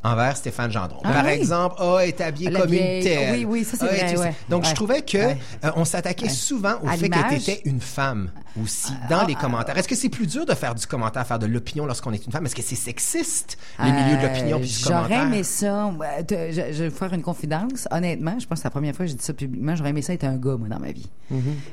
[0.03, 0.99] envers Stéphane Gendron.
[1.03, 1.31] Ah Par oui?
[1.31, 2.97] exemple, elle est habillée La comme vieille.
[2.97, 3.31] une telle.
[3.33, 4.35] Oui, oui, ça, c'est vrai, ouais.
[4.49, 5.33] Donc, je trouvais que euh,
[5.75, 7.43] on s'attaquait souvent au À fait que l'image.
[7.43, 8.29] tu étais une femme
[8.61, 9.77] aussi Ah, dans les commentaires.
[9.77, 12.31] Est-ce que c'est plus dur de faire du commentaire, faire de l'opinion lorsqu'on est une
[12.31, 12.45] femme?
[12.45, 15.23] Est-ce que c'est sexiste, les milieux de l'opinion puis du Euh, J'aurais commentaire?
[15.23, 15.91] aimé ça.
[16.29, 17.87] Je, je vais vous faire une confidence.
[17.91, 19.75] Honnêtement, je pense que c'est la première fois que j'ai dit ça publiquement.
[19.75, 21.09] J'aurais aimé ça être un gars, moi, dans ma vie.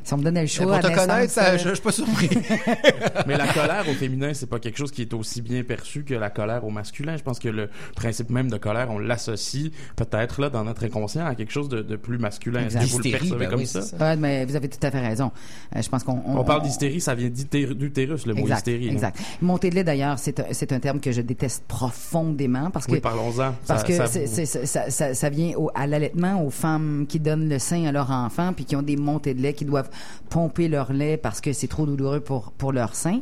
[0.05, 0.65] Si on me donnait le Mais choix.
[0.67, 2.31] pour à te connaître, ça, euh, je, je suis pas surpris.
[3.27, 6.15] Mais la colère au féminin, c'est pas quelque chose qui est aussi bien perçu que
[6.15, 7.17] la colère au masculin.
[7.17, 11.27] Je pense que le principe même de colère, on l'associe peut-être là dans notre inconscient
[11.27, 12.61] à quelque chose de, de plus masculin.
[12.67, 13.81] Est-ce que vous le percevez ben comme oui, ça?
[14.01, 15.31] Ouais, mais vous avez tout à fait raison.
[15.77, 18.89] Euh, je pense qu'on On parle d'hystérie, ça vient d'utér- d'utérus, le mot Exact, hystérie.
[18.89, 19.19] exact.
[19.43, 23.01] Monter de lait, d'ailleurs, c'est un, un terme que je déteste profondément parce que Oui,
[23.01, 23.53] parlons-en.
[23.67, 27.21] parce Ça- que ça ça, ça, ça- ça vient au- à l'allaitement aux femmes qui
[27.21, 29.91] donnent le sein à leur enfant puis qui ont des montées de lait qui doivent
[30.29, 33.21] pomper leur lait parce que c'est trop douloureux pour pour leur sein.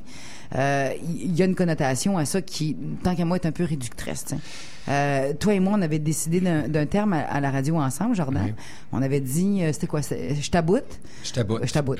[0.54, 3.64] Euh, Il y, a une connotation à ça qui, tant qu'à moi, est un peu
[3.64, 4.24] réductrice.
[4.88, 8.14] Euh, toi et moi, on avait décidé d'un d'un terme à, à la radio ensemble,
[8.14, 8.54] Jordan.
[8.92, 10.00] On avait dit, euh, c'était quoi?
[10.02, 10.98] c'est- Je taboute?
[11.22, 11.60] Je t'aboute.
[11.66, 11.98] Je taboute.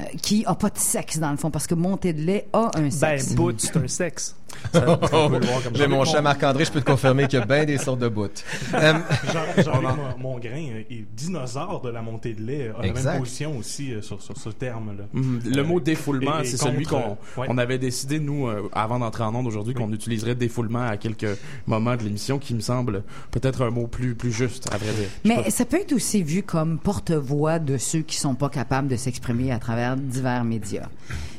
[0.00, 2.70] Euh, qui a pas de sexe, dans le fond, parce que monter de lait a
[2.74, 3.34] un Ben, sexe.
[3.34, 4.36] bout, c'est un sexe.
[5.78, 8.08] Mais mon cher Marc-André, je peux te confirmer qu'il y a bien des sortes de
[8.08, 8.28] bouts.
[8.74, 8.92] Euh,
[9.32, 13.12] Jean- Jean-Luc Mon- Mongrain euh, est dinosaure de la montée de lait, a la Exact.
[13.12, 15.04] même position aussi euh, sur, sur ce terme-là.
[15.12, 15.40] Mhm.
[15.46, 17.46] Le mot défoulement, c'est celui qu'on ouais.
[17.48, 21.38] on avait décidé, nous, euh, avant d'entrer en onde aujourd'hui, qu'on utiliserait défoulement à quelques
[21.66, 25.08] moments de l'émission, qui me semble peut-être un mot plus, plus juste, à vrai dire.
[25.24, 25.50] Mais pas.
[25.50, 29.50] ça peut être aussi vu comme porte-voix de ceux qui sont pas capables de s'exprimer
[29.50, 30.88] à travers divers médias.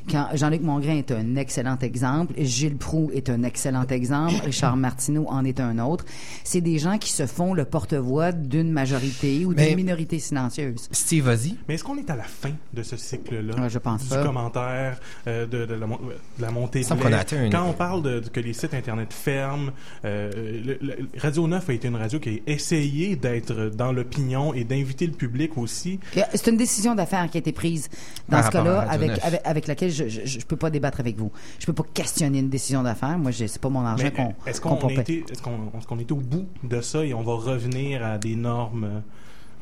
[0.10, 5.26] Quand Jean-Luc Mongrain est un excellent exemple, Gilles Proux est un excellent exemple, Richard Martineau
[5.30, 6.06] en est un autre.
[6.44, 10.88] C'est des gens qui se font le porte-voix d'une majorité ou d'une minorité silencieuse.
[10.92, 11.56] Steve, vas-y.
[11.68, 13.56] Mais est-ce qu'on est à la fin de ce cycle-là?
[13.62, 14.24] Ouais, je pense du pas.
[14.24, 18.02] commentaire, euh, de, de la, mon- de la montée de atteint une- Quand on parle
[18.02, 19.72] de, de que les sites Internet ferment,
[20.06, 20.32] euh,
[20.66, 24.64] le- le- Radio 9 a été une radio qui a essayé d'être dans l'opinion et
[24.64, 26.00] d'inviter le public aussi.
[26.18, 27.90] Euh, C'est une décision d'affaires qui a été prise
[28.28, 29.20] dans Par ce cas-là, avec, 9.
[29.24, 31.32] avec, avec laquelle je, je, je peux pas débattre avec vous.
[31.60, 33.18] Je peux pas questionner une décision d'affaires.
[33.18, 36.48] Moi, c'est pas mon argent qu'on euh, est-ce qu'on était, est-ce qu'on, est au bout
[36.64, 38.84] de ça et on va revenir à des normes?
[38.84, 39.00] euh,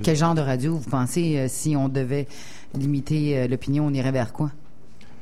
[0.03, 2.27] Quel genre de radio vous pensez euh, si on devait
[2.73, 4.51] limiter euh, l'opinion, on irait vers quoi?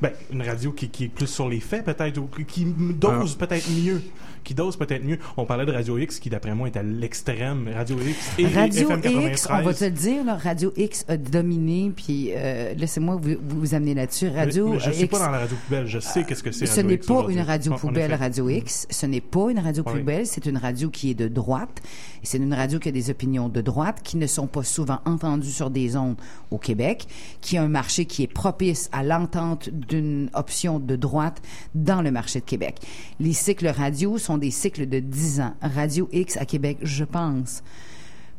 [0.02, 3.70] Ben, une radio qui, qui est plus sur les faits, peut-être, ou qui dose peut-être
[3.70, 4.02] mieux.
[4.46, 5.18] Qui dose peut-être mieux.
[5.36, 7.68] On parlait de Radio X, qui d'après moi est à l'extrême.
[7.74, 9.32] Radio X et Radio FM 93.
[9.32, 13.34] X, on va te le dire, là, Radio X a dominé, puis euh, laissez-moi vous,
[13.40, 14.28] vous amener là-dessus.
[14.28, 15.86] Radio Mais je suis X, pas dans la radio poubelle.
[15.88, 16.66] Je sais qu'est-ce que c'est.
[16.66, 18.14] ce Radio n'est pas une radio poubelle.
[18.14, 18.86] Radio X.
[18.88, 21.82] Ce n'est pas une radio poubelle, c'est une radio qui est de droite.
[22.22, 25.00] Et C'est une radio qui a des opinions de droite qui ne sont pas souvent
[25.06, 26.16] entendues sur des ondes
[26.52, 27.08] au Québec,
[27.40, 31.42] qui a un marché qui est propice à l'entente d'une option de droite
[31.74, 32.76] dans le marché de Québec.
[33.18, 35.54] Les cycles radio sont des cycles de 10 ans.
[35.62, 37.62] Radio X à Québec, je pense,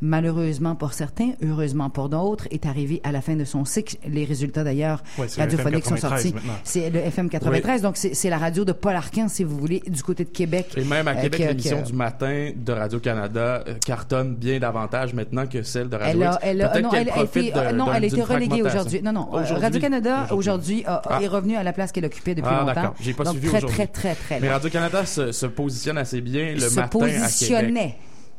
[0.02, 3.98] malheureusement pour certains, heureusement pour d'autres, est arrivé à la fin de son cycle.
[4.08, 6.36] Les résultats d'ailleurs Ouais, radiophoniques sont FM 93 sortis.
[6.64, 10.04] C'est le FM 93, donc c'est la radio de Paul Arcan, si vous voulez, du
[10.04, 10.74] côté de Québec.
[10.78, 14.60] Et même à Euh, Québec, que- l'émission que- du matin de Radio-Canada euh, cartonne bien
[14.60, 16.36] davantage maintenant que celle de Radio Elle X.
[16.36, 19.02] a, elle a, non, elle a euh, non, elle été d'une reléguée aujourd'hui.
[19.02, 19.44] Non, non, euh.
[19.60, 21.20] Radio-Canada, aujourd'hui, Ah.
[21.22, 22.94] est revenu à la place qu'elle occupait depuis Ah, longtemps.
[23.00, 24.50] J'ai pas donc, suivi très, très, très, très, Mais.
[24.50, 27.96] Radio-Canada se, se positionne assez bien le se matin à Québec.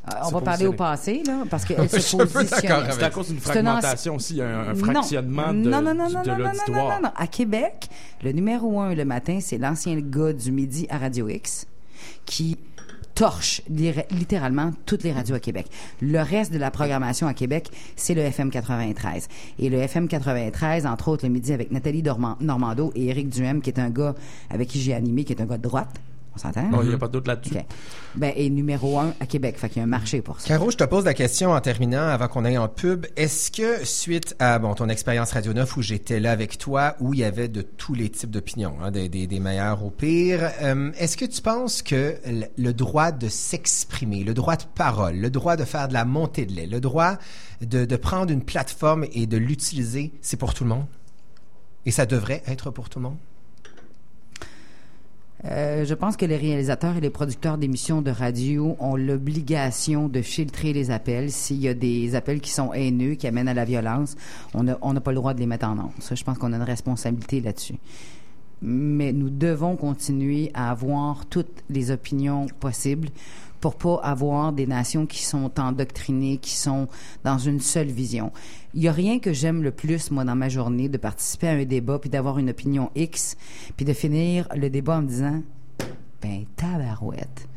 [0.09, 0.25] Positionnait.
[0.25, 3.39] Euh, on va parler au passé, là, parce qu'elle Je se C'est à cause d'une
[3.41, 7.01] fragmentation aussi, un, un fractionnement de, non, non, non, non, de non, non, non, l'auditoire.
[7.01, 7.13] non, non.
[7.17, 7.89] À Québec,
[8.23, 11.67] le numéro un le matin, c'est l'ancien gars du midi à Radio X
[12.27, 12.57] qui
[13.15, 15.67] torche li- littéralement toutes les radios à Québec.
[16.01, 19.27] Le reste de la programmation à Québec, c'est le FM 93.
[19.59, 22.05] Et le FM 93, entre autres le midi avec Nathalie
[22.41, 24.15] Normando et Éric Duhem, qui est un gars
[24.51, 25.89] avec qui j'ai animé, qui est un gars de droite.
[26.39, 26.69] On s'entend?
[26.69, 27.57] Non, il n'y a pas de doute là-dessus.
[27.57, 27.65] OK.
[28.15, 29.59] Ben, et numéro un à Québec.
[29.59, 30.47] Fait qu'il y a un marché pour ça.
[30.47, 33.07] Caro, je te pose la question en terminant, avant qu'on aille en pub.
[33.17, 37.13] Est-ce que, suite à bon, ton expérience Radio 9 où j'étais là avec toi, où
[37.13, 40.51] il y avait de tous les types d'opinions, hein, des, des, des meilleurs au pire,
[40.63, 45.17] euh, est-ce que tu penses que le, le droit de s'exprimer, le droit de parole,
[45.17, 47.17] le droit de faire de la montée de lait, le droit
[47.61, 50.87] de, de prendre une plateforme et de l'utiliser, c'est pour tout le monde?
[51.87, 53.17] Et ça devrait être pour tout le monde?
[55.45, 60.21] Euh, je pense que les réalisateurs et les producteurs d'émissions de radio ont l'obligation de
[60.21, 61.31] filtrer les appels.
[61.31, 64.17] S'il y a des appels qui sont haineux, qui amènent à la violence,
[64.55, 65.91] on n'a pas le droit de les mettre en ondes.
[66.13, 67.77] Je pense qu'on a une responsabilité là-dessus.
[68.61, 73.09] Mais nous devons continuer à avoir toutes les opinions possibles
[73.61, 76.89] pour pas avoir des nations qui sont endoctrinées, qui sont
[77.25, 78.33] dans une seule vision.
[78.75, 81.53] Il y a rien que j'aime le plus, moi, dans ma journée, de participer à
[81.53, 83.37] un débat, puis d'avoir une opinion X,
[83.77, 85.43] puis de finir le débat en me disant,
[86.23, 87.49] ben, tabarouette.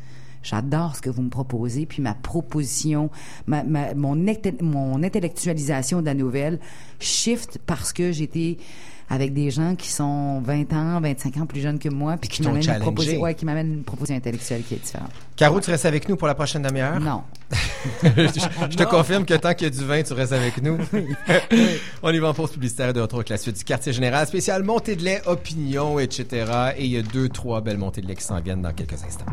[0.42, 3.10] J'adore ce que vous me proposez, puis ma proposition,
[3.46, 4.16] ma, ma- mon,
[4.60, 6.58] mon intellectualisation de la nouvelle
[6.98, 8.56] shift parce que j'étais
[9.12, 12.36] avec des gens qui sont 20 ans, 25 ans plus jeunes que moi, puis Qui
[12.36, 15.10] qui m'amènent une ouais, une proposition intellectuelle qui est différente.
[15.36, 16.98] Caro, tu restes avec nous pour la prochaine demi-heure?
[16.98, 17.22] Non.
[18.02, 18.08] je,
[18.70, 20.78] je te confirme que tant qu'il y a du vin, tu restes avec nous.
[22.02, 24.62] On y va en pause publicitaire de retour avec la suite du quartier général spécial
[24.62, 26.72] montée de lait, opinion, etc.
[26.78, 29.04] Et il y a deux, trois belles montées de lait qui s'en viennent dans quelques
[29.04, 29.26] instants.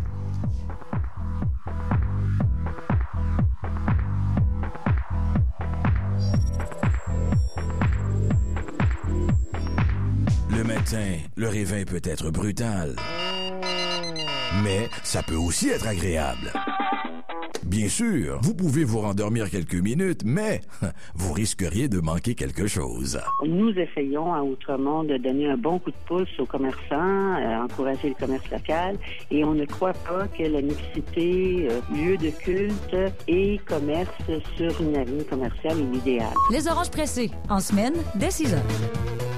[10.69, 12.95] Matin, le réveil peut être brutal.
[14.63, 16.53] Mais ça peut aussi être agréable.
[17.65, 20.61] Bien sûr, vous pouvez vous rendormir quelques minutes, mais
[21.15, 23.19] vous risqueriez de manquer quelque chose.
[23.47, 28.09] Nous essayons à Outremont de donner un bon coup de pouce aux commerçants, euh, encourager
[28.09, 28.97] le commerce local
[29.31, 32.95] et on ne croit pas que la mixité euh, lieu de culte
[33.27, 34.11] et commerce
[34.55, 36.33] sur une avenue commerciale est l'idéal.
[36.51, 39.28] Les oranges pressées, en semaine, dès 6 heures.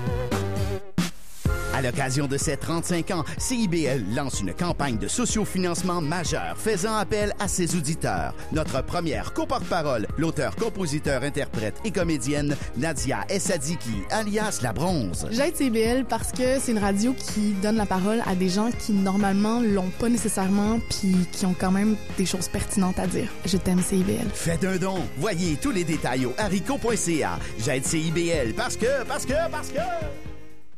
[1.73, 7.33] À l'occasion de ses 35 ans, CIBL lance une campagne de sociofinancement majeure faisant appel
[7.39, 8.33] à ses auditeurs.
[8.51, 15.27] Notre première coporte-parole, l'auteur, compositeur, interprète et comédienne Nadia Essadiki, alias La Bronze.
[15.31, 18.91] J'aide CIBL parce que c'est une radio qui donne la parole à des gens qui
[18.91, 23.29] normalement l'ont pas nécessairement puis qui ont quand même des choses pertinentes à dire.
[23.45, 24.27] Je t'aime CIBL.
[24.33, 24.99] Faites un don.
[25.17, 27.39] Voyez tous les détails au haricot.ca.
[27.59, 30.30] J'aide CIBL parce que, parce que, parce que...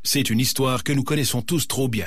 [0.06, 2.04] C'est une histoire que nous connaissons tous trop bien.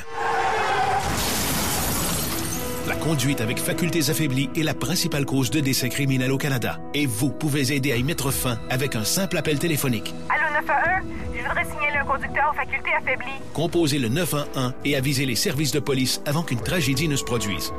[2.88, 6.80] La conduite avec facultés affaiblies est la principale cause de décès criminels au Canada.
[6.94, 10.14] Et vous pouvez aider à y mettre fin avec un simple appel téléphonique.
[10.30, 13.42] Allô 911, je voudrais signaler un conducteur aux facultés affaiblies.
[13.56, 17.74] Composez le 911 et avisez les services de police avant qu'une tragédie ne se produise.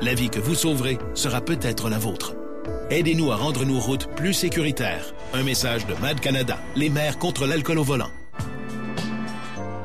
[0.00, 2.34] La vie que vous sauverez sera peut-être la vôtre.
[2.90, 5.14] Aidez-nous à rendre nos routes plus sécuritaires.
[5.32, 8.10] Un message de MAD Canada, les maires contre l'alcool au volant.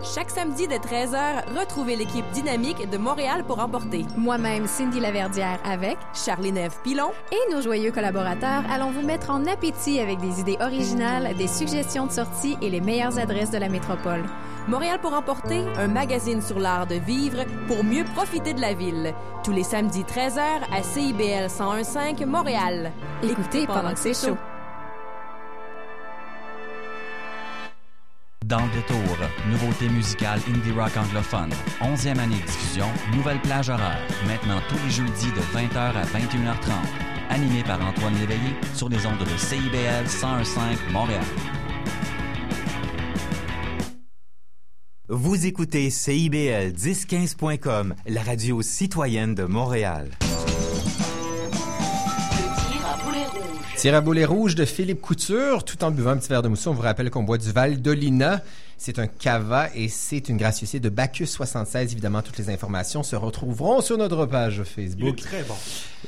[0.04, 4.04] Chaque samedi de 13h, retrouvez l'équipe dynamique de Montréal pour emporter.
[4.18, 9.46] Moi-même, Cindy Laverdière avec Charlie Neve Pilon et nos joyeux collaborateurs allons vous mettre en
[9.46, 13.70] appétit avec des idées originales, des suggestions de sortie et les meilleures adresses de la
[13.70, 14.24] métropole.
[14.70, 19.16] Montréal pour emporter, un magazine sur l'art de vivre pour mieux profiter de la ville.
[19.44, 20.40] Tous les samedis 13h
[20.72, 22.92] à CIBL 1015 Montréal.
[23.24, 24.38] Écoutez pendant que c'est chaud.
[28.46, 29.18] Dans le détour,
[29.50, 31.50] nouveauté musicale indie rock anglophone.
[31.82, 34.00] 11e année de diffusion, nouvelle plage horaire.
[34.28, 36.72] Maintenant tous les jeudis de 20h à 21h30.
[37.32, 40.58] Animé par Antoine Léveillé sur les ondes de CIBL 1015
[40.92, 41.24] Montréal.
[45.12, 50.12] Vous écoutez CIBL 1015.com, la radio citoyenne de Montréal.
[53.76, 56.70] Tir à boulet rouge de Philippe Couture, tout en buvant un petit verre de mousson.
[56.70, 58.44] On vous rappelle qu'on boit du Val d'Olina.
[58.82, 61.92] C'est un cava et c'est une gracieuseté de Bacchus 76.
[61.92, 65.02] Évidemment, toutes les informations se retrouveront sur notre page Facebook.
[65.02, 65.56] Il est très bon.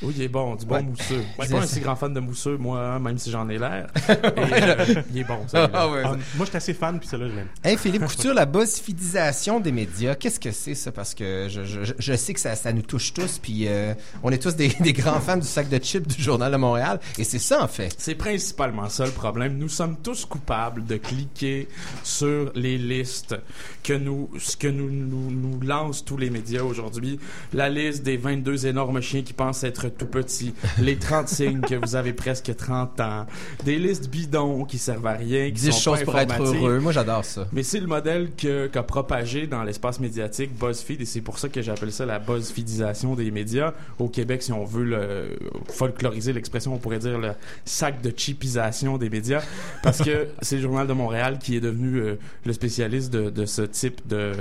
[0.01, 0.83] Oui, il est bon, du bon Ouais.
[0.83, 1.21] mousseux.
[1.37, 3.57] Je suis pas un si grand fan de mousseux, moi, hein, même si j'en ai
[3.57, 3.87] l'air.
[4.09, 5.69] Euh, il est bon, ça.
[5.73, 7.47] Ah ouais, ça- moi, je suis assez fan, puis celle-là, je l'aime.
[7.63, 10.91] Hey, Philippe Couture, la bossfidisation des médias, qu'est-ce que c'est ça?
[10.91, 13.93] Parce que je, je, je- je sais que ça, ça nous touche tous, puis euh,
[14.23, 16.99] on est tous des, des grands fans du sac de chips du Journal de Montréal,
[17.17, 17.93] et c'est ça en fait.
[17.97, 19.57] C'est principalement ça le problème.
[19.57, 21.67] Nous sommes tous coupables de cliquer
[22.03, 23.35] sur les listes
[23.83, 27.19] que nous, ce que nous, nous, nous lancent tous les médias aujourd'hui.
[27.53, 30.53] La liste des 22 énormes chiens qui pensent être tout petits.
[30.79, 33.25] Les 30 signes que vous avez presque 30 ans.
[33.65, 36.79] Des listes bidons qui servent à rien, qui 10 sont choses pas pour être heureux.
[36.79, 37.47] Moi, j'adore ça.
[37.51, 41.49] Mais c'est le modèle que- qu'a propagé dans l'espace médiatique BuzzFeed et c'est pour ça
[41.49, 43.73] que j'appelle ça la BuzzFeedisation des médias.
[43.99, 45.37] Au Québec, si on veut le,
[45.69, 47.31] folkloriser l'expression, on pourrait dire le
[47.65, 49.41] sac de chipisation des médias
[49.83, 53.45] parce que c'est le Journal de Montréal qui est devenu euh, le spécialiste de, de
[53.45, 54.33] ce type de,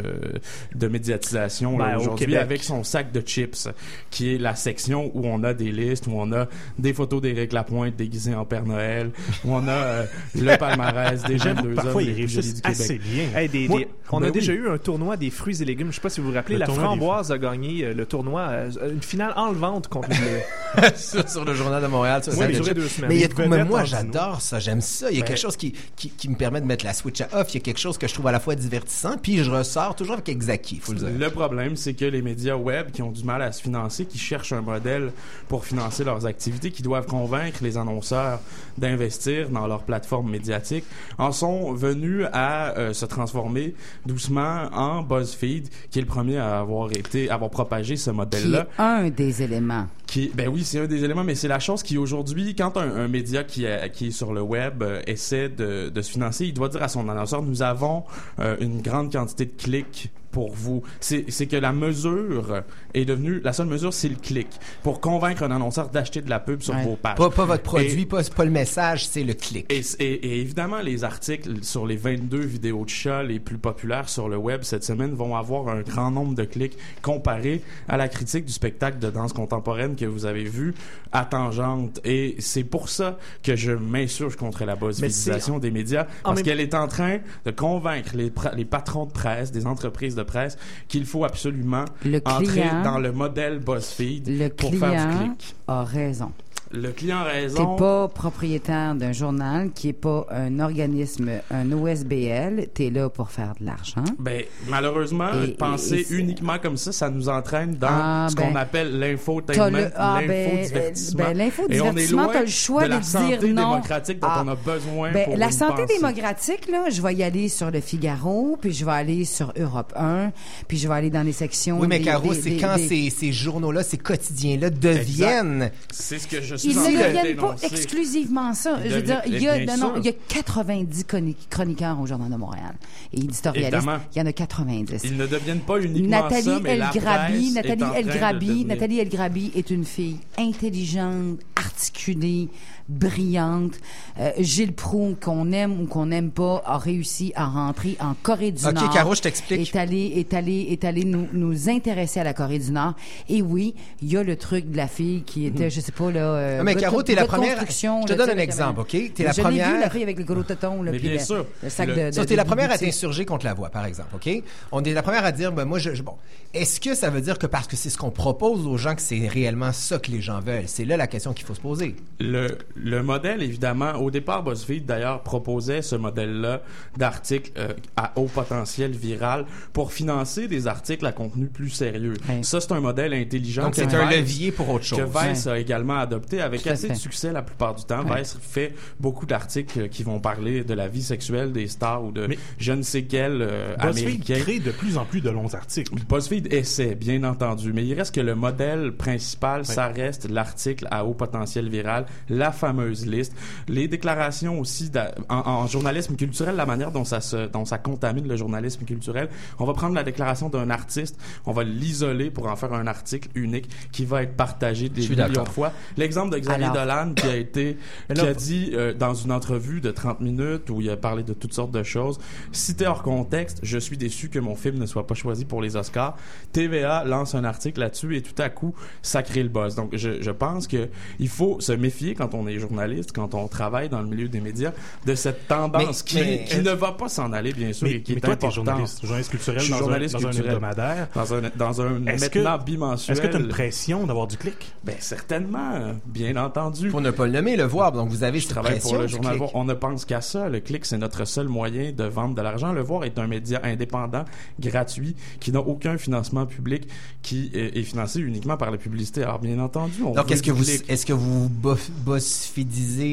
[0.75, 3.69] de médiatisation Ben, au aujourd'hui avec son sac de chips
[4.11, 6.47] qui est la section où on a des listes, où on a
[6.79, 9.11] des photos d'Éric Lapointe déguisé en Père Noël,
[9.45, 13.25] où on a euh, le palmarès des 22 que parfois, hommes les réussissent assez bien.
[13.35, 14.33] Hey, des- Moi- des- on Ben a oui.
[14.33, 15.89] déjà eu un tournoi des fruits et légumes.
[15.91, 16.57] Je sais pas si vous vous rappelez.
[16.57, 20.09] Le la tournoi des framboise a gagné euh, le tournoi, euh, une finale enlevante contre
[20.11, 20.91] le.
[20.97, 22.21] sur, sur le Journal de Montréal.
[22.27, 23.09] Oui, ça de a duré deux semaines.
[23.11, 25.11] Mais il y a Des de- mais vedettes moi, j'adore ça, j'aime ça.
[25.11, 27.21] Il y a Ben- quelque chose qui, qui, qui me permet de mettre la switch
[27.21, 27.49] à off.
[27.51, 29.95] Il y a quelque chose que je trouve à la fois divertissant, puis je ressors
[29.95, 31.09] toujours avec Exaki, faut le dire.
[31.19, 34.19] Le problème, c'est que les médias web qui ont du mal à se financer, qui
[34.19, 35.13] cherchent un modèle
[35.49, 38.41] pour financer leurs activités, qui doivent convaincre les annonceurs
[38.79, 40.85] d'investir dans leur plateforme médiatique,
[41.19, 43.75] en sont venus à euh, se transformer
[44.07, 48.17] doucement en BuzzFeed, qui est le premier à avoir été, à avoir propagé ce Qui
[48.17, 48.61] modèle-là.
[48.79, 49.87] est un des éléments.
[50.35, 53.45] Ben oui, c'est un des éléments, mais c'est la chose qui aujourd'hui, quand un, média
[53.45, 56.69] qui est, qui est sur le web euh, essaie de, de se financer, il doit
[56.69, 58.05] dire à son annonceur, nous avons
[58.41, 60.83] euh, une grande quantité de clics pour vous.
[61.01, 62.63] C'est c'est que la mesure
[62.95, 64.49] est devenue, la seule mesure, c'est le clic.
[64.83, 66.85] Pour convaincre un annonceur d'acheter de la pub sur Ouais.
[66.85, 67.17] vos pages.
[67.17, 69.67] Pas, pas votre produit, Et- pas, pas le message, c'est le clic.
[69.73, 74.09] et, et- et évidemment, les articles sur les 22 vidéos de chats les plus populaires
[74.09, 78.09] sur le web cette semaine vont avoir un grand nombre de clics comparé à la
[78.09, 80.75] critique du spectacle de danse contemporaine que vous avez vu
[81.13, 82.01] à Tangente.
[82.05, 86.75] Et c'est pour ça que je m'insurge contre la buzzfeedisation des médias, parce qu'elle est
[86.75, 90.57] en train de convaincre les, les patrons de presse des entreprises de de presse
[90.89, 95.55] qu'il faut absolument Le entrer client- dans le modèle BuzzFeed Le pour faire du clic.
[95.67, 96.31] a raison.
[96.73, 102.69] Le client a T'es pas propriétaire d'un journal qui est pas un organisme, un OSBL.
[102.73, 104.05] T'es là pour faire de l'argent.
[104.21, 108.27] Ben, malheureusement, Et- penser et- et c'est- uniquement comme ça, ça nous entraîne dans Ah,
[108.31, 111.19] ce ben, qu'on appelle T'as l'infotainment, le- ah, l'infodivertissement.
[111.19, 113.71] ben, Et on est l'infodivertissement, loin t'as le choix de la de santé dire non.
[113.73, 114.43] démocratique dont Ah.
[114.45, 115.95] on a besoin Ben, pour la une santé pensée.
[115.99, 119.93] démocratique, là, je vais y aller sur le Figaro, puis je vais aller sur Europe
[119.97, 120.31] 1,
[120.69, 121.81] puis je vais aller dans les sections.
[121.81, 125.73] Oui, mais des- Caro, c'est quand des- ces, ces journaux-là, ces quotidiens-là deviennent...
[125.91, 128.79] C'est ce que je Ils ne deviennent pas exclusivement ça.
[128.85, 132.07] Je veux dire, il y a, non, non, il y a 90 chroni- chroniqueurs au
[132.07, 132.75] Journal de Montréal.
[133.13, 133.99] Et éditorialistes, Évidemment.
[134.15, 135.03] il y en a 90.
[135.05, 138.99] Ils ne deviennent pas uniquement Nathalie ça, mais El Grabi, Nathalie El de Grabi, Nathalie
[139.01, 142.49] El Grabi est une fille intelligente, articulée,
[142.91, 143.75] brillante.
[144.19, 148.51] Euh, Gilles Proulx, qu'on aime ou qu'on n'aime pas, a réussi à rentrer en Corée
[148.51, 148.91] du Ok, Nord.
[148.91, 149.75] Caro, je t'explique.
[149.75, 152.95] Est allé, est allé, est allé nous, nous intéresser à la Corée du Nord.
[153.29, 156.11] Et oui, il y a le truc de la fille qui était, je sais pas
[156.11, 156.21] là.
[156.21, 158.97] euh, Ah, mais Caro, t'es la première- je te donne un exemple, ok?
[159.15, 161.09] T'es la Je l'ai première- vu, la fille avec le gros téton, là, Mais puis
[161.09, 161.47] bien le, sûr.
[161.63, 164.15] le sac Le- de, de, t'es la première à t'insurger contre la voix, par exemple,
[164.17, 164.29] OK?
[164.73, 166.15] On est la première à dire, ben, moi, je, je- bon,
[166.53, 169.03] est-ce que ça veut dire que parce que c'est ce qu'on propose aux gens que
[169.03, 170.65] c'est réellement ça que les gens veulent?
[170.67, 171.95] C'est là la question qu'il faut se poser.
[172.19, 176.63] Le, le modèle, évidemment, au départ, BuzzFeed, d'ailleurs, proposait ce modèle-là
[176.97, 182.15] d'articles euh, à haut potentiel viral pour financer des articles à contenu plus sérieux.
[182.43, 183.63] Ça, c'est un modèle intelligent.
[183.65, 184.99] Donc, c'est un Vice- levier pour autre chose.
[185.01, 186.95] Que Vice a également adopté avec assez fait.
[186.95, 188.05] de succès la plupart du temps.
[188.05, 188.21] Ouais.
[188.21, 192.29] Vice fait beaucoup d'articles qui vont parler de la vie sexuelle des stars ou de
[192.59, 194.39] je ne sais quel euh, BuzzFeed américain.
[194.41, 195.93] crée de plus en plus de longs articles.
[196.09, 201.05] BuzzFeed essaie, bien entendu, mais il reste que le modèle principal, ça reste l'article à
[201.05, 203.35] haut potentiel viral, la fameuse liste,
[203.69, 204.91] les déclarations aussi
[205.29, 209.29] en, en journalisme culturel, la manière dont ça se, dont ça contamine le journalisme culturel.
[209.59, 213.29] On va prendre la déclaration d'un artiste, on va l'isoler pour en faire un article
[213.35, 215.73] unique qui va être partagé des millions de fois.
[215.97, 217.77] L'exemple de Xavier Alors- Dolan qui a été,
[218.15, 221.33] qui a dit euh, dans une entrevue de 30 minutes où il a parlé de
[221.33, 222.19] toutes sortes de choses,
[222.53, 225.75] cité hors contexte, je suis déçu que mon film ne soit pas choisi pour les
[225.77, 226.17] Oscars.
[226.53, 229.75] TVA lance un article là-dessus et tout à coup, ça crée le buzz.
[229.75, 233.49] Donc, je, je pense que il faut se méfier quand on est journaliste, quand on
[233.49, 234.73] travaille dans le milieu des médias,
[235.07, 237.95] de cette tendance Mais- qui, mais- qui ne va pas s'en aller, bien sûr, Mais-
[237.95, 238.67] et qui mais est toi, t'es importante.
[238.67, 241.09] journaliste, journaliste culturel dans un- journaliste dans un hebdomadaire.
[241.15, 243.17] Dans un, dans un Est-ce que- maintenant bimensuel.
[243.17, 244.73] Est-ce que tu as une pression d'avoir du clic?
[244.85, 246.89] Ben, certainement, bien entendu.
[246.89, 247.93] Pour ne pas le nommer, le voir.
[247.93, 249.37] Donc, vous avez Je cette travaille pression pour le journal.
[249.37, 249.51] Voir.
[249.55, 250.49] On ne pense qu'à ça.
[250.49, 252.73] Le clic, c'est notre seul moyen de vendre de l'argent.
[252.73, 254.25] Le Voir est un média indépendant,
[254.59, 256.89] gratuit, qui n'a aucun financement public,
[257.23, 259.23] qui est, est financé uniquement par la publicité.
[259.23, 261.91] Alors, bien entendu, on Donc, est-ce que vous, est-ce que vous bof-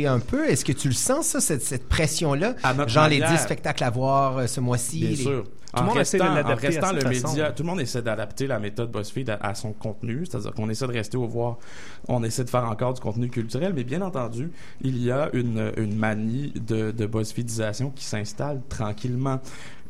[0.05, 0.49] un peu?
[0.49, 2.55] Est-ce que tu le sens, ça, cette, cette pression-là?
[2.73, 3.37] notre Genre les manière.
[3.37, 4.99] 10 spectacles à voir euh, ce mois-ci?
[4.99, 5.43] Bien les- sûr.
[5.75, 7.27] Tout le monde essaie de en restant à le sa façon.
[7.29, 10.69] média, tout le monde essaie d'adapter la méthode BuzzFeed à, à son contenu, c'est-à-dire qu'on
[10.69, 11.57] essaie de rester au voir,
[12.07, 14.49] on essaie de faire encore du contenu culturel, mais bien entendu,
[14.81, 19.39] il y a une, une manie de, de BuzzFeedisation qui s'installe tranquillement.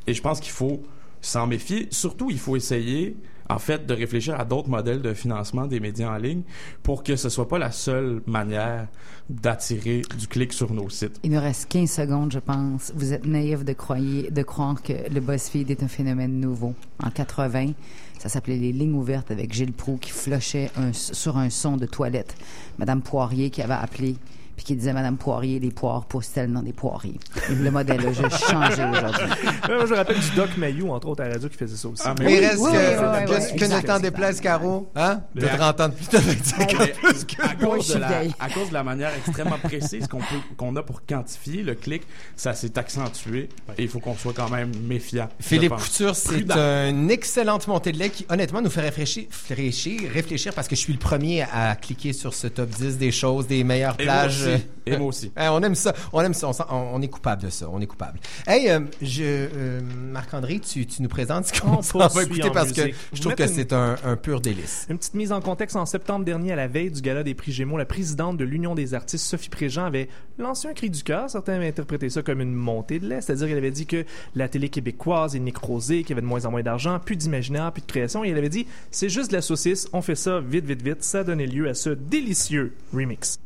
[0.07, 0.81] Et je pense qu'il faut
[1.21, 1.88] s'en méfier.
[1.91, 3.15] Surtout, il faut essayer,
[3.49, 6.41] en fait, de réfléchir à d'autres modèles de financement des médias en ligne
[6.83, 8.87] pour que ce soit pas la seule manière
[9.29, 11.19] d'attirer du clic sur nos sites.
[11.23, 12.91] Il nous reste 15 secondes, je pense.
[12.95, 16.73] Vous êtes naïf de, croire que le BuzzFeed est un phénomène nouveau.
[17.03, 17.71] En 80,
[18.19, 22.35] ça s'appelait les lignes ouvertes avec Gilles Proulx qui flochait sur un son de toilette.
[22.77, 24.15] Madame Poirier qui avait appelé
[24.58, 27.20] puis qui disait Madame Poirier, les poires poussent-elles dans des poiriers.
[27.49, 29.26] Le modèle a juste changé aujourd'hui.
[29.70, 31.88] Moi, je me rappelle du Doc Mayou, entre autres, à la radio, qui faisait ça
[31.88, 32.03] aussi.
[32.05, 34.01] Ah, mais il reste oui, que, oui, oui, que- oui, que exact.
[34.01, 34.89] déplaise, Caro.
[34.95, 35.22] Hein?
[35.36, 38.08] De Mais- 30 ans de plus, de 25 ans plus que à, cause de la,
[38.39, 40.26] à cause de la manière extrêmement précise qu'on peut
[40.58, 42.01] qu'on a pour quantifier le clic,
[42.36, 45.30] ça s'est accentué et il faut qu'on soit quand même méfiant.
[45.39, 45.74] Philippe.
[45.76, 46.41] Couture, c'est
[46.89, 50.82] une excellente montée de lait qui, honnêtement, nous fait réfléchir, réfléchir, réfléchir parce que je
[50.82, 54.46] suis le premier à cliquer sur ce top 10 des choses, des meilleures plages.
[54.55, 54.65] Aussi.
[54.85, 55.31] Et moi aussi.
[55.35, 55.93] Hein, on aime ça.
[56.13, 56.47] On aime ça.
[56.47, 57.67] On, sent- on- on est coupable de ça.
[57.71, 58.19] On est coupable.
[58.45, 59.81] Hey, euh, je, euh,
[60.11, 62.81] Marc-André, tu, tu nous présentes ce qu'on va écouter parce que
[63.13, 64.85] je trouve que une- c'est un, un pur délice.
[64.89, 65.75] Une petite mise en contexte.
[65.75, 68.75] En septembre dernier, à la veille du gala des prix Gémeaux, la présidente de l'Union
[68.75, 71.29] des artistes, Sophie Préjean, avait lancé un cri du cœur.
[71.29, 73.21] Certains avaient interprété ça comme une montée de lait.
[73.21, 76.45] C'est-à-dire qu'elle avait dit que la télé québécoise est nécrosée, qu'il y avait de moins
[76.45, 78.23] en moins d'argent, plus d'imaginaire, plus de création.
[78.23, 81.03] Et elle avait dit, c'est juste de la saucisse, on fait ça vite, vite, vite.
[81.03, 83.39] Ça a donné lieu à ce délicieux remix.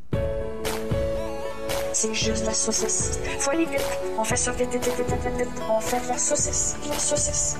[1.93, 3.19] C'est juste la saucisse.
[3.39, 3.81] Faut aller vite,
[4.17, 4.83] on fait ça vite, vite.
[5.69, 7.55] On fait la saucisse, la saucisse,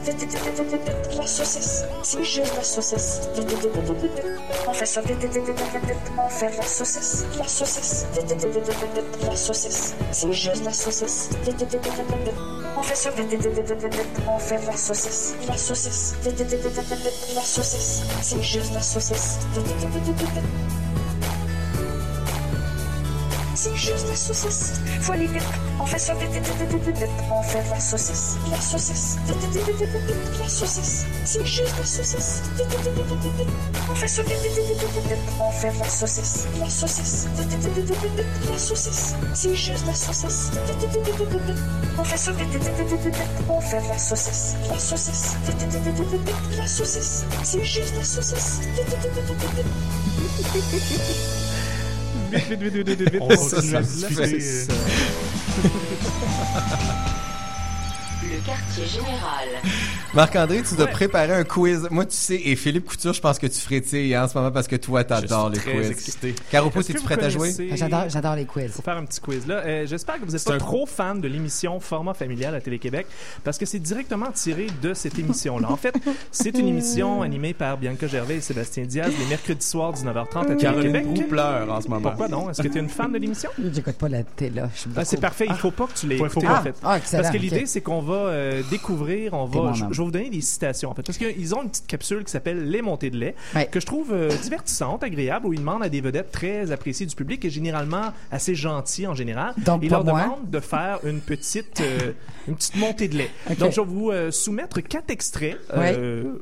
[1.18, 3.22] la saucisse, c'est juste la saucisse.
[4.68, 5.52] On fait ça vite, vite.
[6.18, 8.06] On fait la saucisse, la saucisse,
[9.26, 9.36] la
[10.12, 11.30] c'est juste la saucisse.
[12.78, 13.52] On fait ça vite, vite.
[14.28, 16.16] On fait la saucisse, la saucisse,
[17.36, 17.42] la
[18.22, 19.40] c'est juste la saucisse.
[23.64, 24.74] C'est juste la saucisse.
[25.02, 25.44] Faut aller vite.
[25.80, 26.52] On fait ça vite, vite.
[27.32, 28.36] On fait la saucisse.
[28.50, 29.18] La saucisse.
[30.40, 31.06] La saucisse.
[31.26, 32.42] C'est juste la saucisse.
[33.88, 35.20] On fait ça vite, vite, vite, vite, vite.
[35.40, 36.48] On fait la saucisse.
[36.60, 37.28] La saucisse.
[38.50, 39.14] La saucisse.
[39.36, 40.50] C'est juste la saucisse.
[42.00, 43.16] On fait ça vite, vite, vite, vite, vite.
[43.48, 44.56] On fait la saucisse.
[44.72, 45.36] La saucisse.
[46.58, 47.26] La saucisse.
[47.44, 48.62] C'est juste la saucisse.
[52.32, 53.12] Vite, vite, vite, vite, vite, vite.
[53.12, 53.22] Vite, vite, vite, vite, vite, vite.
[53.22, 54.74] On à discuter, ça.
[58.24, 59.50] Le quartier général.
[60.14, 61.88] Marc-André, tu dois préparer un quiz.
[61.90, 64.68] Moi, tu sais, et Philippe Couture, je pense que tu frétilles en ce moment parce
[64.68, 65.90] que toi, t'adores les Je suis très quiz.
[65.92, 66.36] excité.
[66.52, 67.54] Que es-tu prête à jouer?
[67.76, 68.72] J'adore, j'adore les quiz.
[68.72, 69.56] Faut faire un petit quiz là.
[69.66, 73.08] Euh, J'espère que vous n'êtes pas un- trop fan de l'émission Format familial à Télé-Québec
[73.46, 75.72] parce que c'est directement tiré de cette émission-là.
[75.72, 75.96] En fait,
[76.30, 80.56] c'est une émission animée par Bianca Gervais et Sébastien Diaz les mercredis soirs 19h30 à
[80.56, 81.04] Caroline Télé-Québec.
[81.06, 82.02] Proulx pleure en ce moment.
[82.10, 82.50] Pourquoi non?
[82.50, 83.50] Est-ce que tu es une fan de l'émission?
[83.74, 84.62] J'écoute pas la télé.
[84.76, 86.76] je Ah, c'est parfait, il faut pas que tu en fait.
[86.84, 89.72] Ah, excellent, parce que l'idée c'est qu'on va euh, découvrir, on va
[90.02, 92.70] vais vous donner des citations en fait parce qu'ils ont une petite capsule qui s'appelle
[92.70, 93.36] les montées de lait
[93.72, 97.16] que je trouve euh, divertissante, agréable où ils demandent à des vedettes très appréciées du
[97.16, 99.54] public et généralement assez gentilles en général.
[99.58, 100.24] Donc, ils leur moi.
[100.24, 102.12] demandent de faire une petite euh,
[102.48, 103.30] une petite montée de lait.
[103.60, 105.84] Donc je vais vous euh, soumettre quatre extraits un,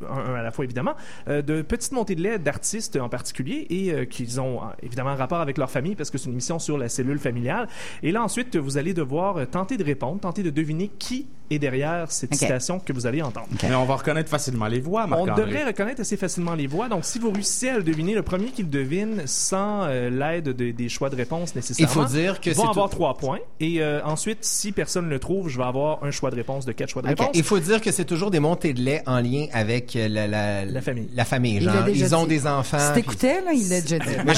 [0.10, 0.94] un à la fois évidemment
[1.28, 5.58] de petites montées de lait d'artistes en particulier et qu'ils ont évidemment un rapport avec
[5.58, 7.68] leur famille parce que c'est une émission sur la cellule familiale.
[8.04, 12.12] Et là ensuite vous allez devoir tenter de répondre, tenter de deviner qui est derrière
[12.12, 12.40] cette Ok.
[12.40, 13.48] citation que vous allez entendre.
[13.64, 16.88] Mais on va reconnaître facilement les voix, On devrait reconnaître assez facilement les voix.
[16.90, 20.46] Donc, si vous réussissez à le deviner, le premier qui le devine sans euh, l'aide
[20.50, 23.16] de- des choix de réponse nécessairement, Il faut dire que va c'est avoir tout- trois
[23.18, 23.40] points.
[23.60, 26.66] Et euh, ensuite, si personne ne le trouve, je vais avoir un choix de réponse
[26.66, 27.30] de quatre choix de réponse.
[27.34, 30.28] Il faut dire que c'est toujours des montées de lait en lien avec euh, la,
[30.28, 31.10] la, la famille.
[31.16, 32.30] La famille, Il genre, ils ont dit.
[32.30, 32.78] des enfants.
[32.80, 34.10] Si t'écoutais, là, il l'a déjà dit.
[34.26, 34.34] Mais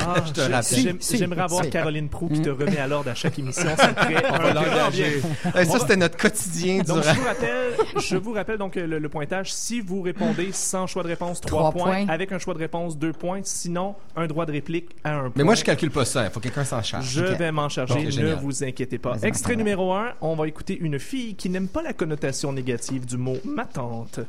[0.00, 0.20] Ah,
[1.12, 1.70] J'aimerais avoir si.
[1.70, 2.52] Caroline Proux qui te Mm.
[2.60, 3.62] remet à l'ordre à chaque émission.
[3.76, 3.92] Ça
[5.54, 9.08] ça, c'était notre quotidien Donc, durant- je vous rappelle, je vous rappelle donc le, le
[9.08, 9.52] pointage.
[9.52, 12.04] Si vous répondez sans choix de réponse, 3 Trois points.
[12.04, 12.08] points.
[12.08, 13.40] Avec un choix de réponse, 2 points.
[13.42, 15.32] Sinon, un droit de réplique à un point.
[15.36, 16.24] Mais moi, je calcule pas ça.
[16.24, 17.06] Il faut que quelqu'un s'en charge.
[17.08, 18.38] Je vais m'en charger, ne génial.
[18.40, 19.16] vous inquiétez pas.
[19.22, 23.16] Extrait numéro 1, on va écouter une fille qui n'aime pas la connotation négative du
[23.16, 24.20] mot ma tante.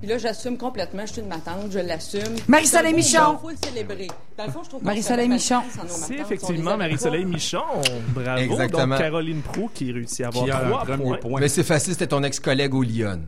[0.00, 2.36] Puis là, j'assume complètement, je suis une matante, je l'assume.
[2.46, 3.36] Marie-Soleil Michon.
[3.36, 4.06] Il faut le célébrer.
[4.36, 5.60] Dans le fond, je trouve qu'on Marie-Soleil Michon.
[5.88, 7.24] C'est effectivement Marie-Soleil.
[7.24, 7.58] Michon.
[8.10, 8.40] Bravo.
[8.40, 8.86] Exactement.
[8.86, 11.16] Donc, Caroline Prou qui réussit à avoir Qui a un 3 premier points.
[11.18, 11.40] point.
[11.40, 13.22] Mais c'est facile, c'était ton ex-collègue au Lyon.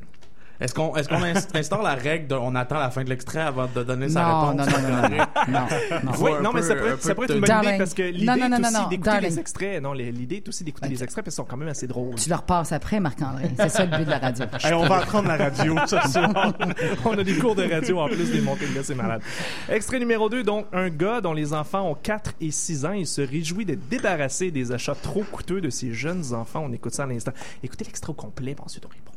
[0.60, 3.82] Est-ce qu'on inst- instaure la règle de on attend la fin de l'extrait avant de
[3.82, 4.66] donner sa Non, réponse?
[4.66, 5.08] non, non, non, non,
[5.48, 6.12] non, non.
[6.20, 7.68] Oui, non, mais peu- ça pourrait, ça pourrait être de- une bonne Darling.
[7.70, 9.82] idée parce que l'idée est aussi d'écouter les extraits.
[9.82, 12.14] Non, l'idée est aussi d'écouter les extraits parce qu'ils sont quand même assez drôles.
[12.16, 13.50] Tu leur passes après, Marc-André.
[13.56, 14.44] C'est ça le but de la radio.
[14.64, 16.20] Hey, on va apprendre la radio, ça, c'est
[17.04, 19.22] On a des cours de radio en plus des montées de gars, c'est malade.
[19.68, 23.06] Extrait numéro 2, donc un gars dont les enfants ont 4 et 6 ans, il
[23.06, 26.62] se réjouit d'être débarrassé des achats trop coûteux de ses jeunes enfants.
[26.68, 27.32] On écoute ça à l'instant.
[27.62, 29.10] Écoutez l'extrait au complet, puis ensuite on répond.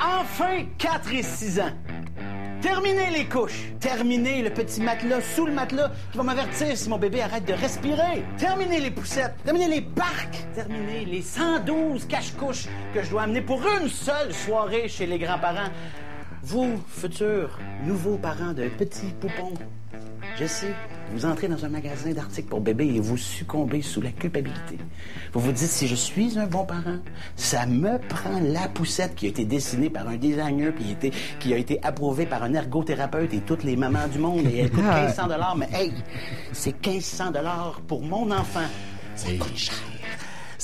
[0.00, 1.72] Enfin 4 et 6 ans.
[2.60, 3.72] Terminez les couches.
[3.80, 7.52] Terminez le petit matelas sous le matelas qui va m'avertir si mon bébé arrête de
[7.52, 8.24] respirer.
[8.38, 9.34] Terminez les poussettes.
[9.44, 10.44] Terminez les barques.
[10.54, 15.70] Terminez les 112 cache-couches que je dois amener pour une seule soirée chez les grands-parents.
[16.42, 19.54] Vous, futurs nouveaux parents de petits poupons,
[20.38, 20.74] je sais,
[21.12, 24.78] vous entrez dans un magasin d'articles pour bébés et vous succombez sous la culpabilité.
[25.32, 26.98] Vous vous dites, si je suis un bon parent,
[27.36, 31.54] ça me prend la poussette qui a été dessinée par un designer puis été- qui
[31.54, 34.84] a été approuvée par un ergothérapeute et toutes les mamans du monde et elle coûte
[34.88, 35.00] Ah.
[35.02, 35.56] 1500 dollars.
[35.56, 35.92] Mais hey,
[36.52, 38.60] c'est 1500 dollars pour mon enfant.
[39.14, 39.74] Ça coûte cher.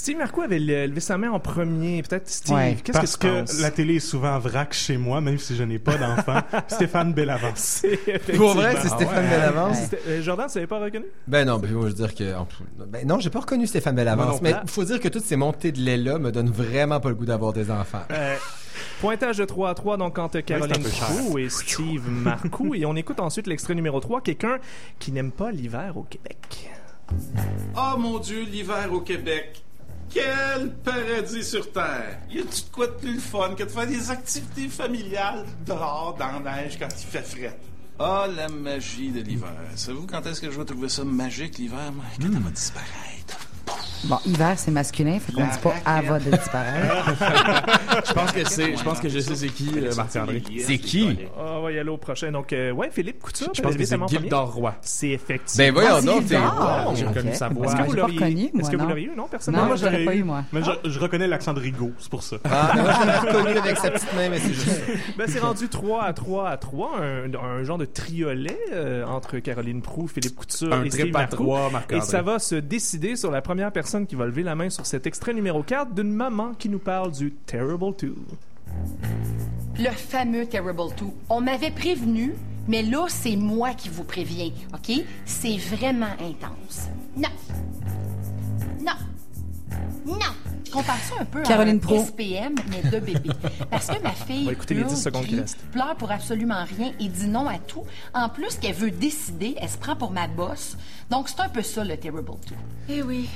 [0.02, 2.02] Steve Marco avait le- levé sa main en premier.
[2.02, 3.60] Peut-être Steve, Ouais, qu'est-ce parce que tu que, penses?
[3.60, 6.40] la télé est souvent vrac chez moi, même si je n'ai pas d'enfant.
[6.66, 7.86] Stéphane Bellavance.
[8.36, 9.30] Pour vrai, c'est Stéphane Ouais.
[9.30, 9.78] Bellavance?
[10.08, 11.04] Euh, Jordan, tu l'avais pas reconnu?
[11.28, 12.34] Ben non, ben, je veux dire que.
[12.88, 14.42] Ben non, j'ai pas reconnu Stéphane Bellavance.
[14.42, 17.14] Mais il faut dire que toutes ces montées de lait-là me donnent vraiment pas le
[17.14, 18.02] goût d'avoir des enfants.
[18.10, 18.34] Euh,
[19.00, 20.82] pointage de 3 à 3, donc entre Caroline.
[20.82, 22.74] Proulx et Steve Marcoux.
[22.74, 24.58] et on écoute ensuite l'extrait numéro 3, quelqu'un
[24.98, 26.38] qui n'aime pas l'hiver au Québec.
[27.76, 29.62] Oh mon Dieu, l'hiver au Québec.
[30.12, 32.20] Quel paradis sur Terre!
[32.30, 36.40] Y a-tu de quoi de plus fun que de faire des activités familiales dehors, dans
[36.40, 37.58] la neige, quand il fait frais?
[37.98, 39.54] Ah, la magie de l'hiver.
[39.74, 41.92] Savez-vous quand est-ce que je vais trouver ça magique, l'hiver?
[42.20, 43.38] Quand elle va disparaître?
[44.04, 47.08] Bon, hiver, c'est masculin, fait qu'on dit pas elle va de disparaître.
[48.08, 50.42] Je pense que c'est, je pense que je sais c'est qui, euh, Marc-André.
[50.58, 51.18] C'est qui?
[51.38, 52.32] Ah, on va y aller au prochain.
[52.32, 53.50] Donc, euh, ouais, Philippe Couture.
[53.54, 53.98] Je pense que c'est.
[54.08, 54.74] Gildor Roy.
[54.80, 55.66] C'est effectivement.
[55.66, 56.96] Ben voyons Ah, donc, c'est t'es...
[56.96, 57.66] J'ai reconnu sa Est-ce voix.
[57.66, 58.58] que Est-ce que vous l'auriez eu?
[58.58, 58.88] Est-ce que vous non?
[58.88, 59.12] l'auriez eu?
[59.16, 60.44] Non, personne Non, moi, l'aurais pas eu, moi.
[60.52, 62.36] Mais je, reconnais l'accent de Rigaud, c'est pour ça.
[62.44, 64.92] Ah, moi, je l'ai reconnu avec sa petite main, mais c'est juste ça.
[65.16, 69.82] Ben, c'est rendu 3 à 3 à 3, un, genre de triolet euh, entre Caroline
[69.82, 71.36] Prou, Philippe Couture Un et Steve trip à Marcoux.
[71.44, 71.98] trois, Marc-André.
[71.98, 74.86] Et ça va se décider sur la première personne qui va lever la main sur
[74.86, 78.16] cet extrait numéro 4 d'une maman qui nous parle du Terrible 2.
[79.78, 81.04] Le fameux Terrible 2.
[81.28, 82.32] On m'avait prévenu,
[82.66, 85.04] mais là, c'est moi qui vous préviens, OK?
[85.26, 86.88] C'est vraiment intense.
[87.14, 87.28] Non.
[88.80, 88.92] Non.
[90.06, 90.16] Non.
[90.66, 91.96] Je compare ça un peu Caroline à Pro.
[92.00, 93.30] un SPM, mais de bébé?
[93.70, 95.60] Parce que ma fille On va écouter les hurle, 10 secondes qui crie, restent.
[95.70, 97.84] pleure pour absolument rien et dit non à tout.
[98.14, 100.76] En plus qu'elle veut décider, elle se prend pour ma bosse.
[101.10, 102.54] Donc, c'est un peu ça, le Terrible 2.
[102.88, 103.28] Eh oui,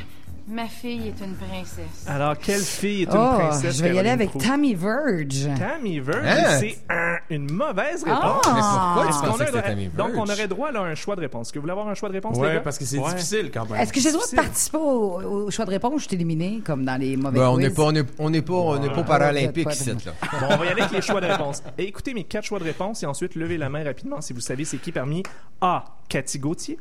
[0.49, 2.05] ma fille est une princesse.
[2.07, 4.37] Alors, quelle fille est une Oh, princesse je vais y aller avec?
[4.39, 5.49] Tammy Verge.
[5.59, 6.59] Tammy Verge, Hein?
[6.61, 8.43] c'est un- une mauvaise réponse.
[8.47, 8.53] Ah!
[8.55, 10.31] Mais pourquoi Est-ce tu qu'on pensais que aurait- c'était Tammy Donc, on Verge?
[10.39, 11.49] aurait droit à un choix de réponse.
[11.49, 12.61] Est-ce que vous voulez avoir un choix de réponse, gars?
[12.61, 13.11] parce que c'est Ouais.
[13.15, 13.81] difficile quand même.
[13.81, 15.93] Est-ce que j'ai le droit de participer au, au choix de réponse?
[15.95, 18.33] Ou je suis éliminé, comme dans les mauvais Ben, on n'est pas, on est, on
[18.33, 20.13] est pas, on est pas paralympique ici, de- là.
[20.41, 21.63] Bon, on va y aller avec les choix de réponse.
[21.77, 24.41] Et écoutez mes quatre choix de réponse et ensuite levez la main rapidement si vous
[24.41, 25.23] savez c'est qui parmi
[25.61, 25.85] A.
[26.09, 26.79] Cathy Gauthier,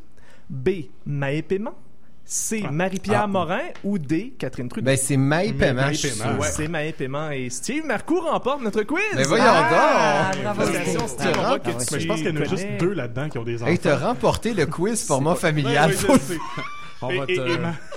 [0.49, 0.69] B.
[1.07, 1.73] Maë Paiement,
[2.27, 2.63] C.
[2.71, 3.27] Marie-Pierre Ah.
[3.27, 4.33] Morin ou D.
[4.39, 4.85] Catherine Trudeau?
[4.85, 5.95] Ben, c'est Maï Paiement, Maï.
[5.95, 9.03] C'est Maë Paiement et Steve Marcoux remporte notre quiz.
[9.15, 10.43] Mais voyons Ah, donc!
[10.43, 10.61] bravo,
[11.07, 11.31] Steve.
[11.37, 13.71] Ah, Mais je pense qu'il y en a juste deux là-dedans qui ont des enfants.
[13.71, 15.91] Hey, t'as remporté le quiz format familial.
[15.91, 16.37] Ouais, ouais.
[17.07, 17.35] On Et- va te et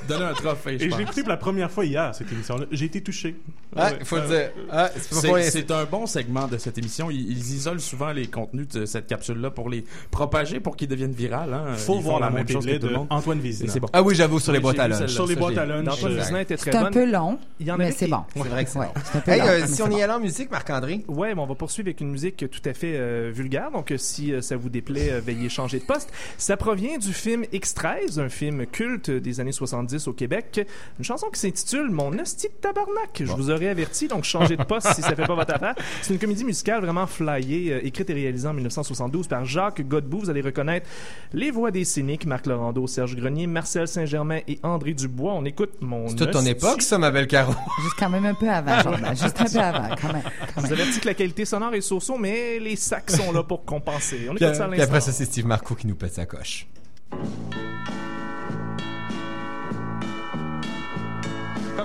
[0.09, 2.67] donner un trophée, je Et l'ai écouté pour la première fois hier, cette émission-là.
[2.71, 3.37] J'ai été touché.
[3.77, 3.99] Ah, Ouais.
[4.05, 4.51] faut le Euh, dire.
[4.71, 7.11] Ah, c'est un bon segment de cette émission.
[7.11, 11.13] Ils, ils isolent souvent les contenus de cette capsule-là pour les propager, pour qu'ils deviennent
[11.13, 11.53] virales.
[11.53, 11.75] Hein.
[11.77, 13.07] Faut Ils voir la même chose de que tout le de monde.
[13.11, 13.73] Antoine Vézina.
[13.73, 13.89] c'est bon.
[13.93, 15.11] Ah oui, j'avoue, sur les boîtes j'ai à lunch.
[15.11, 15.87] Sur les boîtes j'ai- à lunch.
[16.05, 18.23] Euh, très C'est un peu long, mais c'est bon.
[18.35, 18.87] C'est vrai que c'est long,
[19.29, 19.97] euh, si on bon.
[19.99, 21.05] y allait en musique, Marc-André?
[21.09, 23.71] Ouais, on va poursuivre avec une musique tout à fait euh, vulgaire.
[23.71, 26.11] Donc, euh, si euh, ça vous déplaît, euh, veuillez changer de poste.
[26.39, 30.67] Ça provient du film X-13, un film culte des années 70 au Québec.
[30.99, 33.11] Une chanson qui s'intitule Mon hostie de tabarnak.
[33.21, 35.75] Je vous aurais averti, donc changez de poste si ça fait pas votre affaire.
[36.03, 40.21] C'est une comédie musicale vraiment flyée, euh, écrite et réalisée en 1972 par Jacques Godbout.
[40.21, 40.89] Vous allez reconnaître
[41.33, 45.35] les voix des cyniques, Marc Laurando, Serge Grenier, Marcel Saint-Germain et André Dubois.
[45.35, 47.53] On écoute Mon C'est toute ton époque, ça, ma belle Caro.
[47.83, 49.17] Juste quand même un peu avant, Jordan.
[49.17, 50.23] Juste un peu avant, quand même.
[50.25, 50.73] Je Quand vous même.
[50.73, 54.29] avertis que la qualité sonore est so mais les sacs sont là pour compenser.
[54.31, 55.13] On Puis, écoute ça à puis après l'instant.
[55.13, 56.67] ça, c'est Steve Marco qui nous pète sa coche.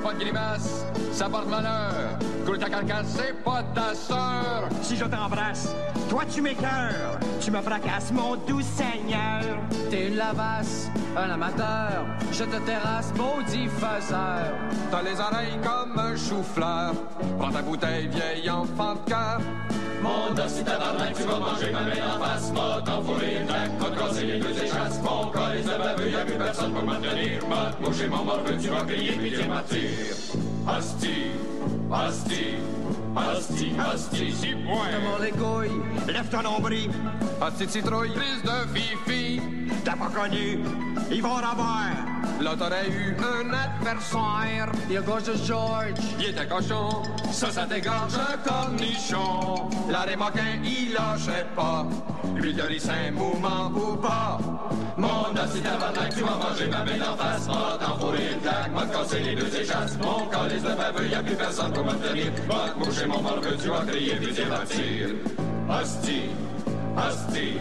[0.03, 2.19] Pas de grimace, ça porte malheur.
[2.45, 4.67] Coule ta carcasse, c'est pas ta sœur.
[4.81, 5.73] Si je t'embrasse,
[6.09, 9.57] toi tu m'écœures, tu me fracasses, mon doux Seigneur.
[9.89, 14.53] T'es une lavasse, un amateur, je te terrasse, maudit faiseur.
[14.91, 16.93] T'as les oreilles comme un chou-fleur.
[17.37, 19.39] Prends ta bouteille, vieille enfant de cœur.
[20.01, 22.51] Mon dos, si tabarnak, tu vas manger ma en face.
[22.51, 25.01] M'a t'enfourré une claque, m'a te casser les deux échasses.
[25.01, 27.47] Mon colis de baveux, y'a plus personne pour me tenir.
[27.47, 27.71] M'a
[28.09, 30.15] mon morveux, tu vas crier, puis tu m'attires.
[30.67, 31.31] Hostie,
[31.93, 34.89] hostie, hostie, six points.
[34.93, 36.91] Comment les couilles, lève ton nombril.
[37.59, 39.41] De citrouille, prise de fifi.
[39.83, 40.59] T'as pas connu,
[41.11, 42.12] ils vont en avoir.
[42.41, 44.71] Là, t'aurais eu un adversaire.
[44.89, 49.69] Il gauche de George, Il était cochon, ça, ça t'égorge un cornichon.
[49.89, 51.85] La remoquin, il lâchait pas.
[52.35, 54.39] Lui de lycée, mouvement ou pas.
[54.97, 57.47] Mon assis tabarnak, tu vas manger ma belle en face.
[57.47, 59.97] M'a t'enfourré une claque, m'a te casser les deux échasses.
[60.01, 62.31] Mon calice de baveux, y'a plus personne pour me tenir.
[62.47, 65.15] M'a te moucher mon morveux, tu vas crier, puis tu vas tirer.
[65.69, 66.29] Hostie,
[66.97, 67.57] hostie,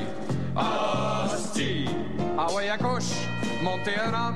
[0.57, 1.85] hostie.
[2.37, 3.13] Ah ouais, accouche,
[3.63, 4.35] montez un homme.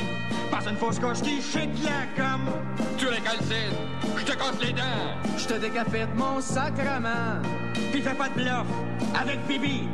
[0.51, 2.49] Passe une fausse couche qui chic la gomme.
[2.97, 3.77] Tu récalcines,
[4.17, 5.37] je te casse les dents.
[5.37, 7.43] je te décapite mon sacrement.
[7.93, 8.67] Puis fais pas de bluff
[9.21, 9.89] avec Bibi.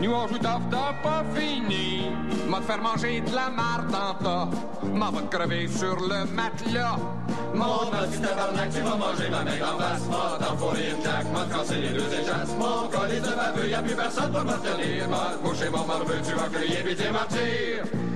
[0.00, 2.10] Nous on joue tough, t'as pas fini.
[2.48, 4.48] M'a te faire manger de la marde en tas.
[4.82, 6.96] M'en va te crever sur le matelas.
[7.54, 10.06] Mon petit tabarnak, tu vas manger ma mère en face.
[10.08, 12.54] M'a t'enfourrer une claque, m'a te casser les deux échasses.
[12.58, 15.08] Mon colis de baveux, y'a plus personne pour me tenir.
[15.08, 15.32] M'a
[15.70, 18.09] mon morveux, tu vas crier puis t'es martyr.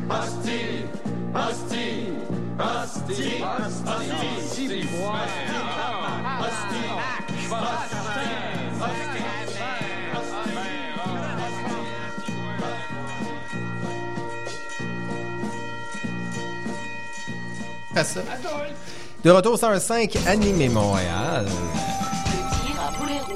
[19.24, 21.46] De retour au 105 Animé Montréal.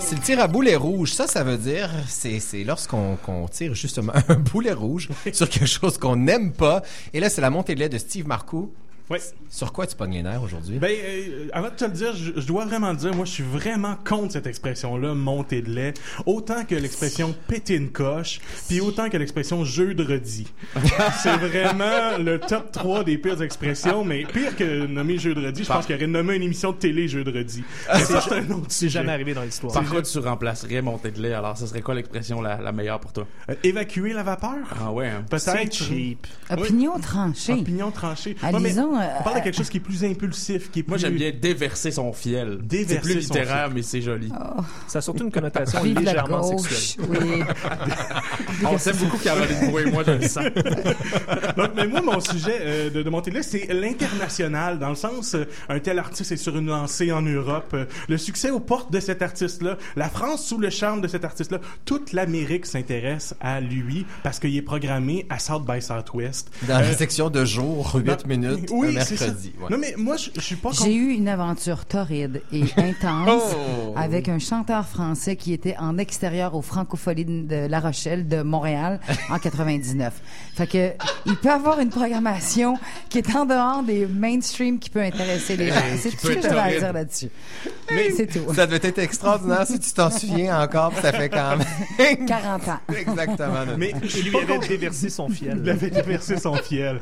[0.08, 1.12] C'est le tir à boulet rouge.
[1.12, 5.66] Ça, ça veut dire, c'est, c'est lorsqu'on qu'on tire justement un boulet rouge sur quelque
[5.66, 6.82] chose qu'on n'aime pas.
[7.12, 8.72] Et là, c'est la montée de lait de Steve Marcoux.
[9.10, 9.18] Oui.
[9.48, 10.78] Sur quoi tu pognes les nerfs aujourd'hui?
[10.78, 13.30] Ben, euh, avant de te le dire, je, je dois vraiment te dire, moi, je
[13.32, 15.94] suis vraiment contre cette expression-là, montée de lait,
[16.26, 20.46] autant que l'expression péter une coche, puis autant que l'expression jeu de redis.
[21.22, 25.64] c'est vraiment le top 3 des pires expressions, mais pire que nommer jeu de redis,
[25.64, 27.64] je pense qu'il aurait nommé une émission de télé jeu de redis.
[27.86, 28.90] Ça, c'est un autre C'est sujet.
[29.00, 29.72] jamais arrivé dans l'histoire.
[29.72, 33.00] Par quoi tu remplacerais montée de lait alors ce serait quoi l'expression la, la meilleure
[33.00, 33.26] pour toi?
[33.50, 34.56] Euh, évacuer la vapeur?
[34.80, 35.08] Ah ouais.
[35.08, 35.24] hein.
[35.30, 35.44] Peut-être.
[35.46, 36.26] C'est cheap.
[36.50, 37.52] Opinion tranchée.
[37.54, 38.36] Opinion tranchée.
[38.42, 38.50] Ah,
[38.98, 40.90] Euh, on parle de quelque chose qui est plus impulsif, qui est plus...
[40.90, 42.58] Moi j'aime bien déverser son fiel.
[42.62, 43.74] Déverser C'est plus son littéraire fiel.
[43.74, 44.30] mais c'est joli.
[44.86, 47.06] Ça a surtout une connotation Vive légèrement sexuelle.
[47.08, 47.42] Oui.
[48.70, 50.44] On s'aime beaucoup Caroline Brouet et moi je le sens.
[51.56, 54.94] Donc, mais moi, mon sujet euh, de, de montée de lait, c'est l'international, dans le
[54.94, 58.60] sens, euh, un tel artiste est sur une lancée en Europe, euh, le succès aux
[58.60, 63.34] portes de cet artiste-là, la France sous le charme de cet artiste-là, toute l'Amérique s'intéresse
[63.40, 66.50] à lui parce qu'il est programmé à South by Southwest.
[66.66, 69.26] Dans Euh, la section de jour, 8 dans- minutes, oui, un c'est ça.
[69.26, 69.52] mercredi.
[69.60, 69.66] ouais.
[69.70, 73.94] Non, mais moi, je, je suis pas J'ai eu une aventure torride et intense Oh!
[73.96, 79.00] avec un chanteur français qui était en extérieur aux Francopholies de La Rochelle de Montréal
[79.30, 80.12] en 99.
[80.54, 80.92] Fait que
[81.26, 82.78] il peut avoir une programmation
[83.08, 85.74] qui est en dehors des mainstream qui peut intéresser les gens.
[85.98, 87.28] C'est Qui tout ce que j'avais à dire là-dessus.
[87.90, 88.52] Mais c'est tout.
[88.54, 92.68] Ça devait être extraordinaire si tu t'en souviens encore, puis ça fait quand même 40
[92.68, 92.78] ans.
[92.94, 93.64] exactement.
[93.76, 95.60] Mais Il lui avait déversé son fiel.
[95.62, 97.00] Il avait déversé son fiel.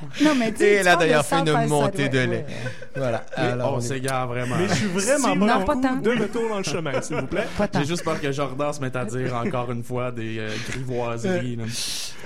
[0.22, 2.46] Non, mais tu Et de d'ailleurs fait une montée de lait.
[2.94, 3.24] Voilà.
[3.36, 4.56] Alors, on on est- s'égare vraiment.
[4.56, 5.96] Mais je suis vraiment Si pas Non, contre- pas tant.
[5.96, 7.46] De retour dans le chemin, s'il vous plaît.
[7.74, 11.56] J'ai juste peur que Jordan se mette à dire encore une fois des euh, grivoiseries.
[11.56, 11.64] là.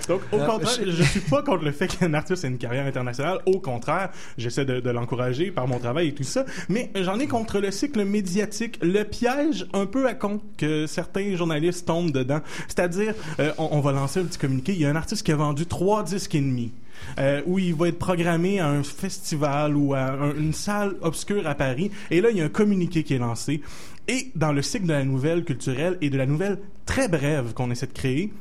[0.08, 1.02] Donc, au Non, contraire, je- je...
[1.02, 3.38] suis pas contre le fait qu'un artiste ait une carrière internationale.
[3.46, 6.44] Au contraire, j'essaie de, de l'encourager par mon travail et tout ça.
[6.68, 11.34] Mais j'en ai contre le cycle médiatique, le piège un peu à con que certains
[11.36, 12.40] journalistes tombent dedans.
[12.68, 14.72] C'est-à-dire, euh, on, on va lancer un petit communiqué.
[14.72, 16.72] Il y a un artiste qui a vendu trois disques et demi.
[17.18, 21.46] Euh, où il va être programmé à un festival ou à un- une salle obscure
[21.46, 21.90] à Paris.
[22.10, 23.60] Et là, il y a un communiqué qui est lancé.
[24.08, 27.70] Et dans le cycle de la nouvelle culturelle et de la nouvelle très brève qu'on
[27.70, 28.32] essaie de créer,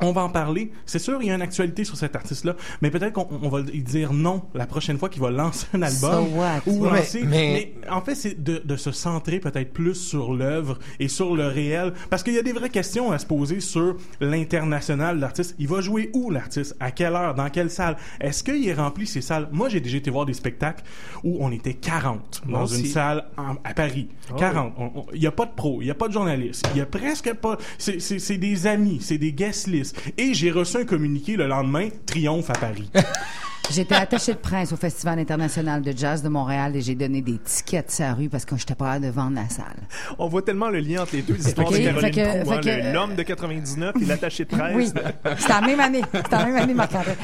[0.00, 0.70] on va en parler.
[0.86, 3.60] C'est sûr, il y a une actualité sur cet artiste-là, mais peut-être qu'on on va
[3.60, 6.26] lui dire non la prochaine fois qu'il va lancer un album.
[6.26, 6.60] So what?
[6.66, 7.22] Ou Mais- lancer.
[7.22, 11.36] mais- Mais, en fait, c'est de, de se centrer peut-être plus sur l'œuvre et sur
[11.36, 11.92] le réel.
[12.10, 15.54] Parce qu'il y a des vraies questions à se poser sur l'international de l'artiste.
[15.58, 16.76] Il va jouer où, l'artiste?
[16.80, 17.34] À quelle heure?
[17.34, 17.96] Dans quelle salle?
[18.20, 19.48] Est-ce qu'il remplit ses salles?
[19.52, 20.84] Moi, j'ai déjà été voir des spectacles
[21.22, 22.80] où on était 40 Moi dans aussi.
[22.80, 24.08] une salle en- à Paris.
[24.32, 24.72] Oh 40.
[24.78, 26.78] On- on- Il n'y a pas de pro, il n'y a pas de journaliste, il
[26.78, 27.58] y a presque pas.
[27.78, 29.83] C'est des amis, c'est des guest lists.
[30.18, 32.90] Et j'ai reçu un communiqué le lendemain, triomphe à Paris.
[33.70, 37.38] J'étais attachée de presse au Festival international de jazz de Montréal et j'ai donné des
[37.38, 39.74] tickets sur la rue parce que j'étais pas capable de vendre la salle.
[40.18, 42.50] On voit tellement le lien entre les deux histoires Ok, de Caroline fait que- Proulx,
[42.50, 44.76] hein, fait que- le- l'homme de 99 et l'attaché de presse.
[44.76, 46.02] Oui, c'était la même année.
[46.14, 46.74] C'était la même année.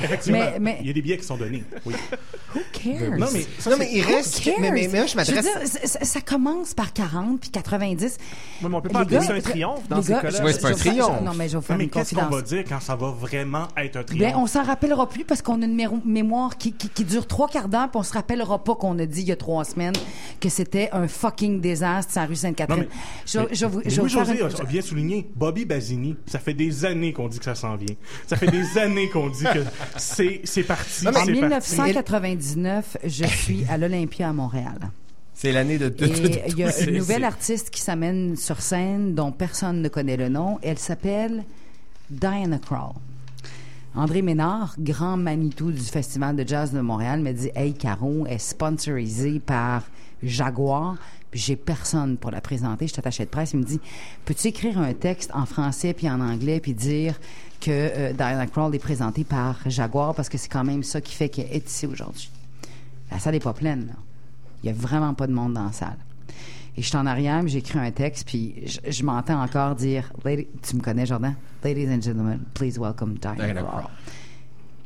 [0.03, 1.63] Effectivement, Mais, mais il y a des billets qui sont donnés.
[1.85, 1.95] Oui.
[2.55, 3.19] who cares?
[3.19, 4.41] Non, mais ça, Non, mais c'est- il reste.
[4.43, 4.55] cares?
[4.61, 5.73] Mais, mais, mais moi, je Je veux m'adresse.
[5.73, 8.17] dire, ça, commence par 40 puis 90.
[8.63, 10.43] Oui, mais on peut pas appeler ça un triomphe dans les ces cas-là.
[10.45, 11.23] Ouais, c'est pas un triomphe.
[11.23, 13.69] Non, mais je vais faire mais une qu'est-ce qu'on va dire quand ça va vraiment
[13.77, 14.27] être un triomphe?
[14.33, 16.01] Bien, on s'en rappellera plus parce qu'on a une méro-
[16.31, 19.07] mémoire qui, qui, qui dure trois quarts d'heure, puis on se rappellera pas qu'on a
[19.07, 19.95] dit il y a trois semaines
[20.39, 22.87] que c'était un fucking désastre sur la rue Sainte-Catherine.
[23.27, 27.13] Je, mais- je, vous- je a a bien souligné, Bobby Basini, ça fait des années
[27.13, 27.95] qu'on dit que ça s'en vient.
[28.29, 29.65] Ça fait des années qu'on dit que
[29.97, 31.09] c'est c'est parti.
[31.09, 31.33] En c'est parti.
[31.33, 34.79] 1999, je suis à l'Olympia à Montréal.
[35.35, 38.37] C'est l'année de, de, de- Et de- il y a une nouvelle artiste qui s'amène
[38.37, 40.59] sur scène dont personne ne connaît le nom.
[40.63, 41.45] Elle s'appelle
[42.11, 42.93] Diana Krall.
[43.95, 48.39] André Ménard, grand Manitou du Festival de jazz de Montréal, me dit Hey, Caro est
[48.39, 49.83] sponsorisée par
[50.23, 50.97] Jaguar.
[51.33, 52.87] Puis j'ai personne pour la présenter.
[52.87, 53.53] Je attachée de presse.
[53.53, 53.81] Il me dit
[54.25, 57.19] Peux-tu écrire un texte en français puis en anglais puis dire
[57.61, 61.15] que euh, Diana Krall est présentée par Jaguar parce que c'est quand même ça qui
[61.15, 62.31] fait qu'elle est ici aujourd'hui?
[63.11, 63.87] La salle n'est pas pleine.
[63.89, 63.95] là.
[64.63, 65.97] Il y a vraiment pas de monde dans la salle.
[66.81, 70.11] Et je suis en arrière, puis j'écris un texte, puis je, je m'entends encore dire,
[70.25, 71.35] Lady- tu me connais, Jordan?
[71.63, 73.37] Ladies and gentlemen, please welcome Diana.
[73.63, 73.85] Krall.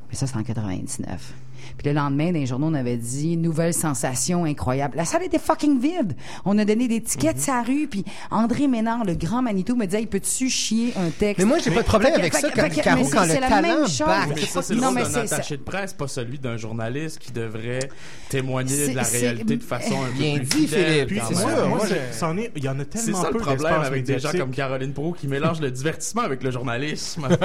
[0.08, 1.32] Mais ça, c'est en 99.
[1.78, 4.96] Puis le lendemain, dans les journaux, on avait dit nouvelle sensation incroyable.
[4.96, 6.14] La salle était fucking vide.
[6.44, 10.00] On a donné des tickets la rue, puis André Ménard, le grand Manitou, me disait,
[10.00, 11.38] hey, peux-tu chier un texte?
[11.38, 13.62] Mais moi, j'ai pas de problème avec ça, quand- Caro, mais c'est- quand le talent
[13.62, 13.98] même chose.
[14.06, 14.28] back.
[14.34, 16.56] Mais ça, c'est le Non, rôle mais d'un c'est- attaché de presse, pas celui d'un
[16.56, 17.88] journaliste qui devrait
[18.28, 21.68] témoigner de la réalité de façon un peu Bien plus dit, fidèle, Philippe, Puis sûr,
[21.68, 21.78] moi,
[22.12, 24.18] c'en est, il y en a C'est tellement ça le peu problème d'espace avec des
[24.18, 27.28] gens comme Caroline Pro qui mélangent le divertissement avec le journalisme.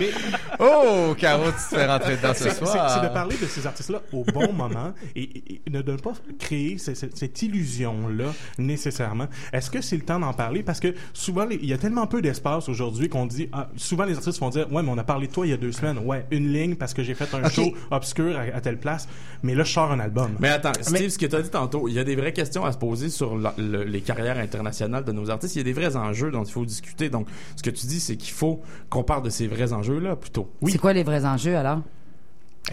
[0.00, 0.10] Mais
[0.58, 2.90] Oh, Caro, tu te fais rentrer dedans ce C'est- c'est- soir.
[3.00, 6.12] C'est de parler de ces artistes-là au bon moment et, et- et ne de pas
[6.38, 8.26] créer ce- ce- cette illusion-là
[8.58, 9.26] nécessairement.
[9.52, 10.62] Est-ce que c'est le temps d'en parler?
[10.62, 13.48] Parce que souvent, les- il y a tellement peu d'espace aujourd'hui qu'on dit...
[13.52, 15.52] ah, souvent, les artistes vont dire, ouais, mais on a parlé de toi il y
[15.52, 15.98] a deux semaines.
[15.98, 19.08] Ouais, une ligne parce que j'ai fait un show obscur à, à telle place.
[19.42, 20.32] Mais là, je sors un album.
[20.40, 22.64] Mais attends, Steve, ce que tu as dit tantôt, il y a des vraies questions
[22.64, 25.54] à se poser sur la- le- les carrières internationales de nos artistes.
[25.56, 27.10] Il y a des vrais enjeux dont il faut discuter.
[27.10, 27.26] Donc,
[27.56, 30.50] ce que tu dis, c'est qu'il faut qu'on parle de ces vrais enjeux-là plutôt.
[30.66, 31.81] C'est quoi les vrais enjeux alors?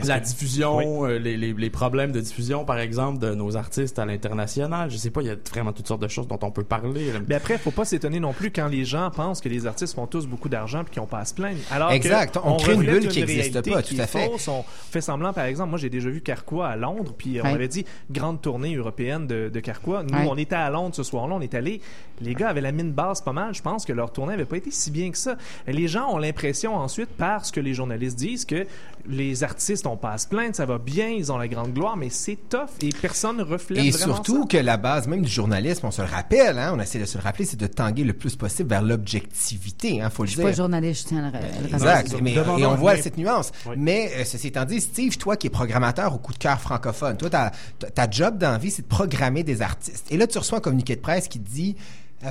[0.08, 4.06] La diffusion, euh, les, les, les problèmes de diffusion, par exemple, de nos artistes à
[4.06, 4.90] l'international.
[4.90, 7.12] Je sais pas, il y a vraiment toutes sortes de choses dont on peut parler.
[7.14, 7.20] là.
[7.28, 10.08] Mais après, faut pas s'étonner non plus quand les gens pensent que les artistes font
[10.08, 11.58] tous beaucoup d'argent puis qu'ils n'ont pas à se plaindre.
[11.72, 12.34] Alors Exact.
[12.36, 14.26] que On crée une bulle qui existe réalité pas, tout à fait.
[14.30, 14.48] fausse.
[14.48, 17.54] On fait semblant, par exemple, moi j'ai déjà vu Carquois à Londres, puis on Ouais.
[17.54, 20.04] avait dit grande tournée européenne de, de Carquois.
[20.04, 21.82] Nous, on était à Londres ce soir-là, on est allé.
[22.22, 23.54] Les gars avaient la mine basse pas mal.
[23.54, 25.36] Je pense que leur tournée avait pas été si bien que ça.
[25.68, 28.66] Les gens ont l'impression ensuite, parce que les journalistes disent que
[29.08, 31.98] les artistes ont pas à se plaindre, ça va bien, ils ont la grande gloire,
[31.98, 34.48] mais c'est tough et personne ne reflète Et vraiment surtout ça.
[34.48, 37.18] que la base même du journalisme, on se le rappelle, hein, on essaie de se
[37.18, 40.42] le rappeler, c'est de tanguer le plus possible vers l'objectivité, hein, faut le Je suis
[40.42, 40.50] dire.
[40.50, 42.08] pas journaliste, je tiens à le, Exact.
[42.10, 42.22] rappeler.
[42.22, 43.04] Mais, Demandons et on voit Nick.
[43.04, 43.52] cette nuance.
[43.66, 43.76] Oui.
[43.78, 47.18] Mais euh, ceci étant dit, Steve, toi qui es programmateur au coup de cœur francophone,
[47.18, 50.08] toi, ta, job d'envie, c'est de programmer des artistes.
[50.12, 51.76] Et là, tu reçois un communiqué de presse qui te dit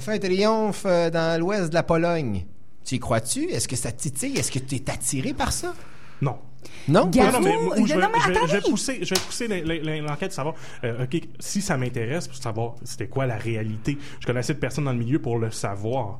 [0.00, 2.44] fait un triomphe euh, dans l'ouest de la Pologne.
[2.84, 3.44] Tu y crois-tu?
[3.50, 4.36] Est-ce que ça te titille?
[4.38, 5.74] Est-ce que tu es attiré par ça?
[6.22, 6.36] Non.
[6.88, 7.04] Non?
[7.04, 7.52] Non, mais
[7.86, 8.70] je vais, non, mais je vais- je vais attendez.
[8.70, 10.54] pousser, je vais pousser l'en- l'en- l'enquête, savoir,
[10.84, 11.06] euh,
[11.38, 13.98] si ça m'intéresse, pour savoir c'était quoi la réalité.
[14.20, 16.18] Je connais assez de personnes dans le milieu pour le savoir.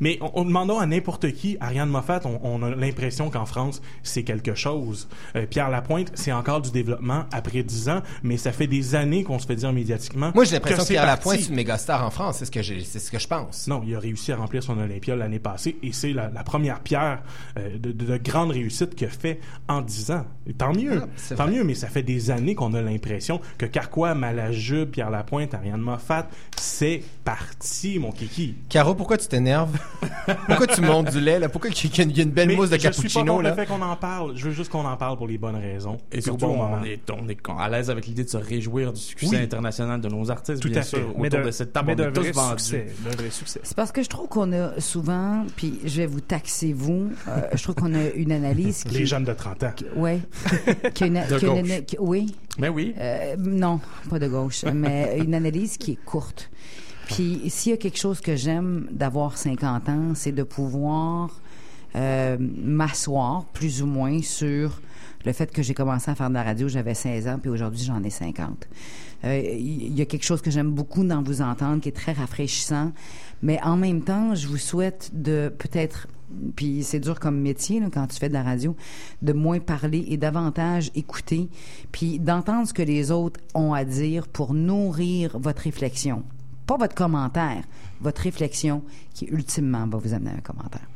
[0.00, 3.80] Mais on, on demandons à n'importe qui, Ariane Moffat, on, on a l'impression qu'en France,
[4.02, 5.08] c'est quelque chose.
[5.36, 9.24] Euh, Pierre Lapointe, c'est encore du développement après 10 ans, mais ça fait des années
[9.24, 10.32] qu'on se fait dire médiatiquement.
[10.34, 11.18] Moi, j'ai l'impression que, Pierre parti.
[11.28, 12.36] Lapointe, c'est une méga star en France.
[12.38, 13.66] C'est ce que c'est ce que je pense.
[13.68, 16.80] Non, il a réussi à remplir son Olympia l'année passée et c'est la, la première
[16.80, 17.22] pierre
[17.58, 20.24] euh, de, de- de grande réussite qu'il a fait en 10 ans.
[20.48, 21.52] Et tant mieux, Ah, tant vrai.
[21.54, 25.80] mieux, mais ça fait des années qu'on a l'impression que Carquois, Malajube, Pierre Lapointe, Ariane
[25.80, 28.54] Moffat, c'est parti, mon kiki.
[28.68, 29.76] Caro, pourquoi tu t'énerves?
[30.48, 31.48] pourquoi tu montes du lait, là?
[31.48, 32.88] Pourquoi il y a une, il y a une belle Mais mousse de je suis
[32.90, 33.50] pas cappuccino, contre là?
[33.50, 34.36] le fait qu'on en parle.
[34.36, 35.98] Je veux juste qu'on en parle pour les bonnes raisons.
[36.12, 39.28] Et surtout, on est, on est à l'aise avec l'idée de se réjouir du succès
[39.30, 39.36] Oui.
[39.36, 40.96] international de nos artistes, Tout bien à fait.
[40.98, 41.14] sûr.
[41.18, 42.62] Mais Autour de cette table, mais on est tous vrai vendus.
[42.62, 42.86] succès.
[43.04, 43.60] D'un vrai succès.
[43.62, 47.40] C'est parce que je trouve qu'on a souvent, puis je vais vous taxer vous, euh,
[47.54, 48.94] je trouve qu'on a une analyse qui...
[48.98, 49.72] Les jeunes de 30 ans.
[49.74, 49.86] Qui-
[51.98, 52.26] oui.
[52.58, 52.94] Mais oui.
[52.98, 56.50] Euh, non, pas de gauche, mais une analyse qui est courte.
[57.06, 61.40] Puis s'il y a quelque chose que j'aime d'avoir 50 ans, c'est de pouvoir
[61.96, 64.80] euh, m'asseoir plus ou moins sur
[65.24, 67.84] le fait que j'ai commencé à faire de la radio, j'avais 16 ans, puis aujourd'hui
[67.84, 68.68] j'en ai 50.
[69.24, 72.12] Euh, Il y a quelque chose que j'aime beaucoup dans vous entendre, qui est très
[72.12, 72.92] rafraîchissant,
[73.42, 76.08] mais en même temps, je vous souhaite de peut-être
[76.56, 78.74] puis c'est dur comme métier là, quand tu fais de la radio,
[79.22, 81.48] de moins parler et davantage écouter,
[81.92, 86.24] puis d'entendre ce que les autres ont à dire pour nourrir votre réflexion.
[86.66, 87.64] Pas votre commentaire,
[88.00, 90.86] votre réflexion qui ultimement va vous amener à un commentaire.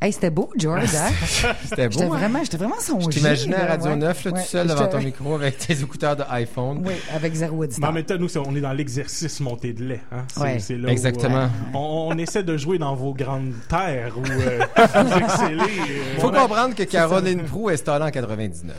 [0.00, 0.94] Hey, c'était beau, George.
[0.94, 1.10] Hein?
[1.68, 1.92] C'était beau.
[1.98, 2.08] J'étais hein?
[2.08, 3.06] vraiment, j'étais vraiment songé.
[3.10, 3.96] Je t'imaginais à Radio ouais.
[3.96, 6.82] 9, là, Ouais, tout seul devant ton micro avec tes écouteurs de iPhone.
[6.86, 10.00] Oui, avec zéro Mais en même temps, nous, on est dans l'exercice montée de lait.
[10.12, 10.24] Hein?
[10.32, 10.58] C'est, Ouais.
[10.60, 11.36] c'est là où, Exactement.
[11.42, 15.62] euh, on, on essaie de jouer dans vos grandes terres où euh, vous excellez.
[15.62, 18.76] euh, Faut comprendre que Caroline Proux est installée en 99.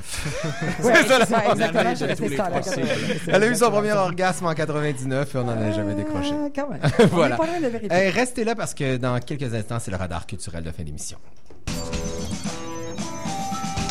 [0.85, 1.95] Ouais, C'est ça, ça, exactement.
[1.95, 2.87] Je de restais tous les sur la possibles.
[2.87, 3.19] 90.
[3.27, 6.31] Elle a eu son premier orgasme en 99 et on n'en a jamais décroché.
[6.33, 6.79] Euh, quand même.
[7.11, 7.37] voilà.
[7.91, 11.08] Euh, restez là parce que dans quelques instants, c'est le radar culturel de fin d'émission.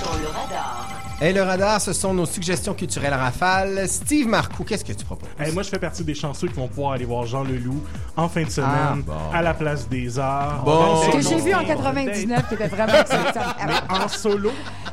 [0.05, 0.89] Dans le radar.
[1.21, 3.89] Et le radar, ce sont nos suggestions culturelles à rafale.
[3.89, 5.29] Steve Marcoux, qu'est-ce que tu proposes?
[5.41, 7.83] Hey, moi, je fais partie des chanceux qui vont pouvoir aller voir Jean Leloup
[8.17, 9.13] en fin de semaine Ah, bon.
[9.35, 10.63] à la place des Arts.
[10.65, 11.03] Bon.
[11.03, 13.55] Ce que j'ai vu en 99 qui était vraiment exceptionnel.
[13.67, 14.53] Mais en solo.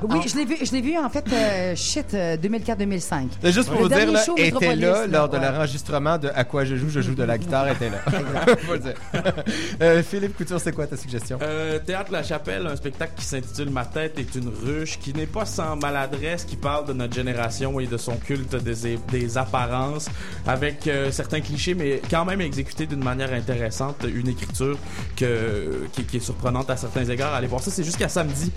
[0.10, 3.28] Oui, je l'ai vu, je l'ai vu en fait, euh, shit, euh, 2004-2005.
[3.42, 5.52] C'est Juste pour Le vous dire, dernier là, show était Métropolis, là lors de ouais.
[5.52, 7.98] l'enregistrement de À quoi je joue, je joue de la guitare, était là.
[8.60, 8.94] Faut le dire.
[9.82, 11.38] Euh, Philippe Couture, c'est quoi ta suggestion?
[11.42, 15.26] Euh, Théâtre La Chapelle, un spectacle qui s'intitule Ma tête est une ruche, qui n'est
[15.26, 20.08] pas sans maladresse, qui parle de notre génération et de son culte des, des apparences,
[20.48, 24.78] avec euh, certains clichés, mais quand même exécuté d'une manière intéressante, une écriture
[25.16, 27.34] que, qui, qui est surprenante à certains égards.
[27.34, 28.52] Allez voir ça, c'est jusqu'à samedi.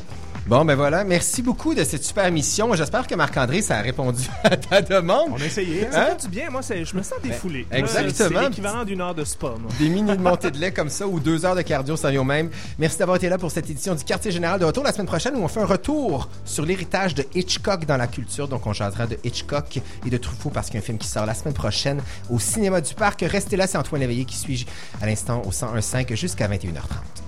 [0.49, 1.05] Bon, ben voilà.
[1.05, 2.72] Merci beaucoup de cette super mission.
[2.72, 5.28] J'espère que Marc-André, ça a répondu à ta demande.
[5.32, 5.84] On a essayé.
[5.84, 5.90] Hein?
[5.92, 7.66] Ça fait du bien, moi, je me sens défoulé.
[7.70, 8.40] Ben, exactement.
[8.40, 9.70] C'est l'équivalent d'une heure de spa, moi.
[9.78, 12.22] Des mini de montée de lait comme ça ou deux heures de cardio, ça vient
[12.22, 12.49] au même.
[12.78, 15.36] Merci d'avoir été là pour cette édition du Quartier Général de retour la semaine prochaine
[15.36, 18.49] où on fait un retour sur l'héritage de Hitchcock dans la culture.
[18.49, 21.09] Donc, on jasera de Hitchcock et de Truffaut parce qu'il y a un film qui
[21.09, 23.20] sort la semaine prochaine au cinéma du Parc.
[23.20, 24.64] Restez là, c'est Antoine Léveillé qui suit
[25.03, 27.28] à l'instant au 101.5 jusqu'à 21h30.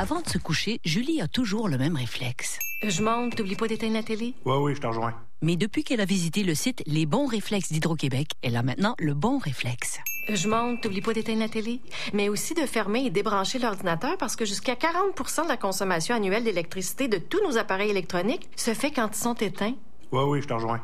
[0.00, 2.60] Avant de se coucher, Julie a toujours le même réflexe.
[2.84, 4.32] Je monte, t'oublies pas d'éteindre la télé?
[4.44, 5.12] Oui, oui, je te rejoins.
[5.42, 9.14] Mais depuis qu'elle a visité le site Les bons réflexes d'Hydro-Québec, elle a maintenant le
[9.14, 9.98] bon réflexe.
[10.28, 11.80] Je monte, t'oublies pas d'éteindre la télé?
[12.12, 16.44] Mais aussi de fermer et débrancher l'ordinateur parce que jusqu'à 40 de la consommation annuelle
[16.44, 19.74] d'électricité de tous nos appareils électroniques se fait quand ils sont éteints.
[20.12, 20.80] Oui, oui, je te rejoins.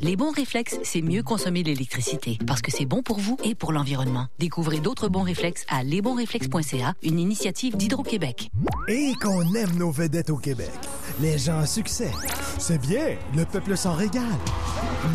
[0.00, 3.72] Les bons réflexes, c'est mieux consommer l'électricité parce que c'est bon pour vous et pour
[3.72, 4.28] l'environnement.
[4.38, 8.50] Découvrez d'autres bons réflexes à lesbonsréflexes.ca, une initiative d'Hydro-Québec.
[8.88, 10.70] Et qu'on aime nos vedettes au Québec.
[11.20, 12.10] Les gens à succès.
[12.58, 14.24] C'est bien, le peuple s'en régale.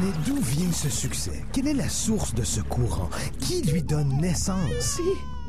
[0.01, 1.43] Mais d'où vient ce succès?
[1.51, 3.09] Quelle est la source de ce courant?
[3.39, 4.99] Qui lui donne naissance?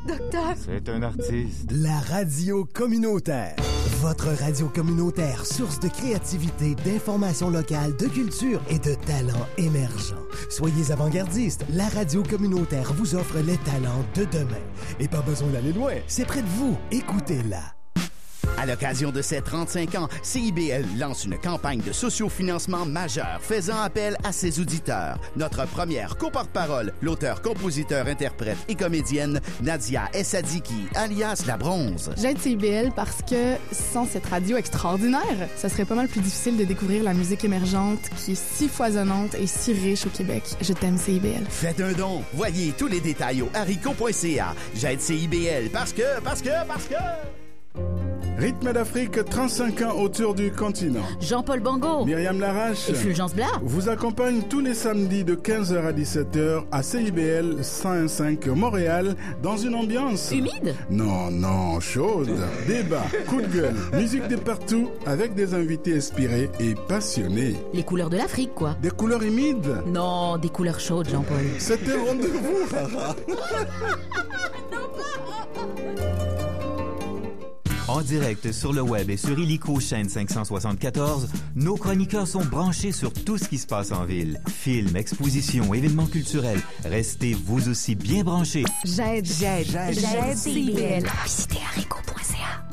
[0.09, 0.54] Docteur.
[0.64, 1.70] C'est un artiste.
[1.70, 3.57] La radio communautaire.
[4.01, 10.14] Votre radio communautaire, source de créativité, d'informations locales, de culture et de talents émergents.
[10.51, 11.64] Soyez avant-gardistes.
[11.72, 14.62] La radio communautaire vous offre les talents de demain.
[14.99, 15.95] Et pas besoin d'aller loin.
[16.09, 16.76] C'est près de vous.
[16.91, 17.76] Écoutez-la.
[18.59, 24.16] À l'occasion de ses 35 ans, CIBL lance une campagne de sociofinancement majeure faisant appel
[24.24, 25.18] à ses auditeurs.
[25.36, 32.11] Notre première coporte-parole, l'auteur, compositeur, interprète et comédienne Nadia Essadiki, alias La Bronze.
[32.16, 36.64] J'aide CIBL parce que sans cette radio extraordinaire, ça serait pas mal plus difficile de
[36.64, 40.42] découvrir la musique émergente qui est si foisonnante et si riche au Québec.
[40.62, 41.44] Je t'aime CIBL.
[41.50, 42.22] Faites un don.
[42.32, 44.54] Voyez tous les détails au haricot.ca.
[44.74, 48.16] J'aide CIBL parce que, parce que, parce que...
[48.39, 51.01] Rythme d'Afrique, 35 ans autour du continent.
[51.20, 52.05] Jean-Paul Bango.
[52.05, 52.91] Myriam Larache.
[52.91, 53.47] Et Fulgence Blas.
[53.62, 59.74] Vous accompagne tous les samedis de 15h à 17h à CIBL 101.5 Montréal dans une
[59.74, 60.30] ambiance...
[60.32, 60.74] Humide?
[60.91, 62.28] Non, non, chaude.
[62.66, 67.57] Débat, coup de gueule, musique de partout avec des invités inspirés et passionnés.
[67.72, 68.76] Les couleurs de l'Afrique, quoi.
[68.82, 69.76] Des couleurs humides?
[69.87, 71.39] Non, des couleurs chaudes, Jean-Paul.
[71.59, 72.66] C'était rendez-vous.
[77.89, 83.12] En direct sur le web et sur Illico chaîne 574, nos chroniqueurs sont branchés sur
[83.12, 84.41] tout ce qui se passe en ville.
[84.49, 86.61] Films, expositions, événements culturels.
[86.84, 88.64] Restez vous aussi bien branchés.
[88.84, 89.95] J'aide, j'aide, J'aide.
[90.01, 91.09] j'aide CIBL.
[91.24, 92.64] Visitez haricot.ca.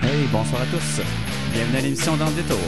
[0.00, 1.02] Hey, bonsoir à tous.
[1.52, 2.58] Bienvenue à l'émission Dans le détour.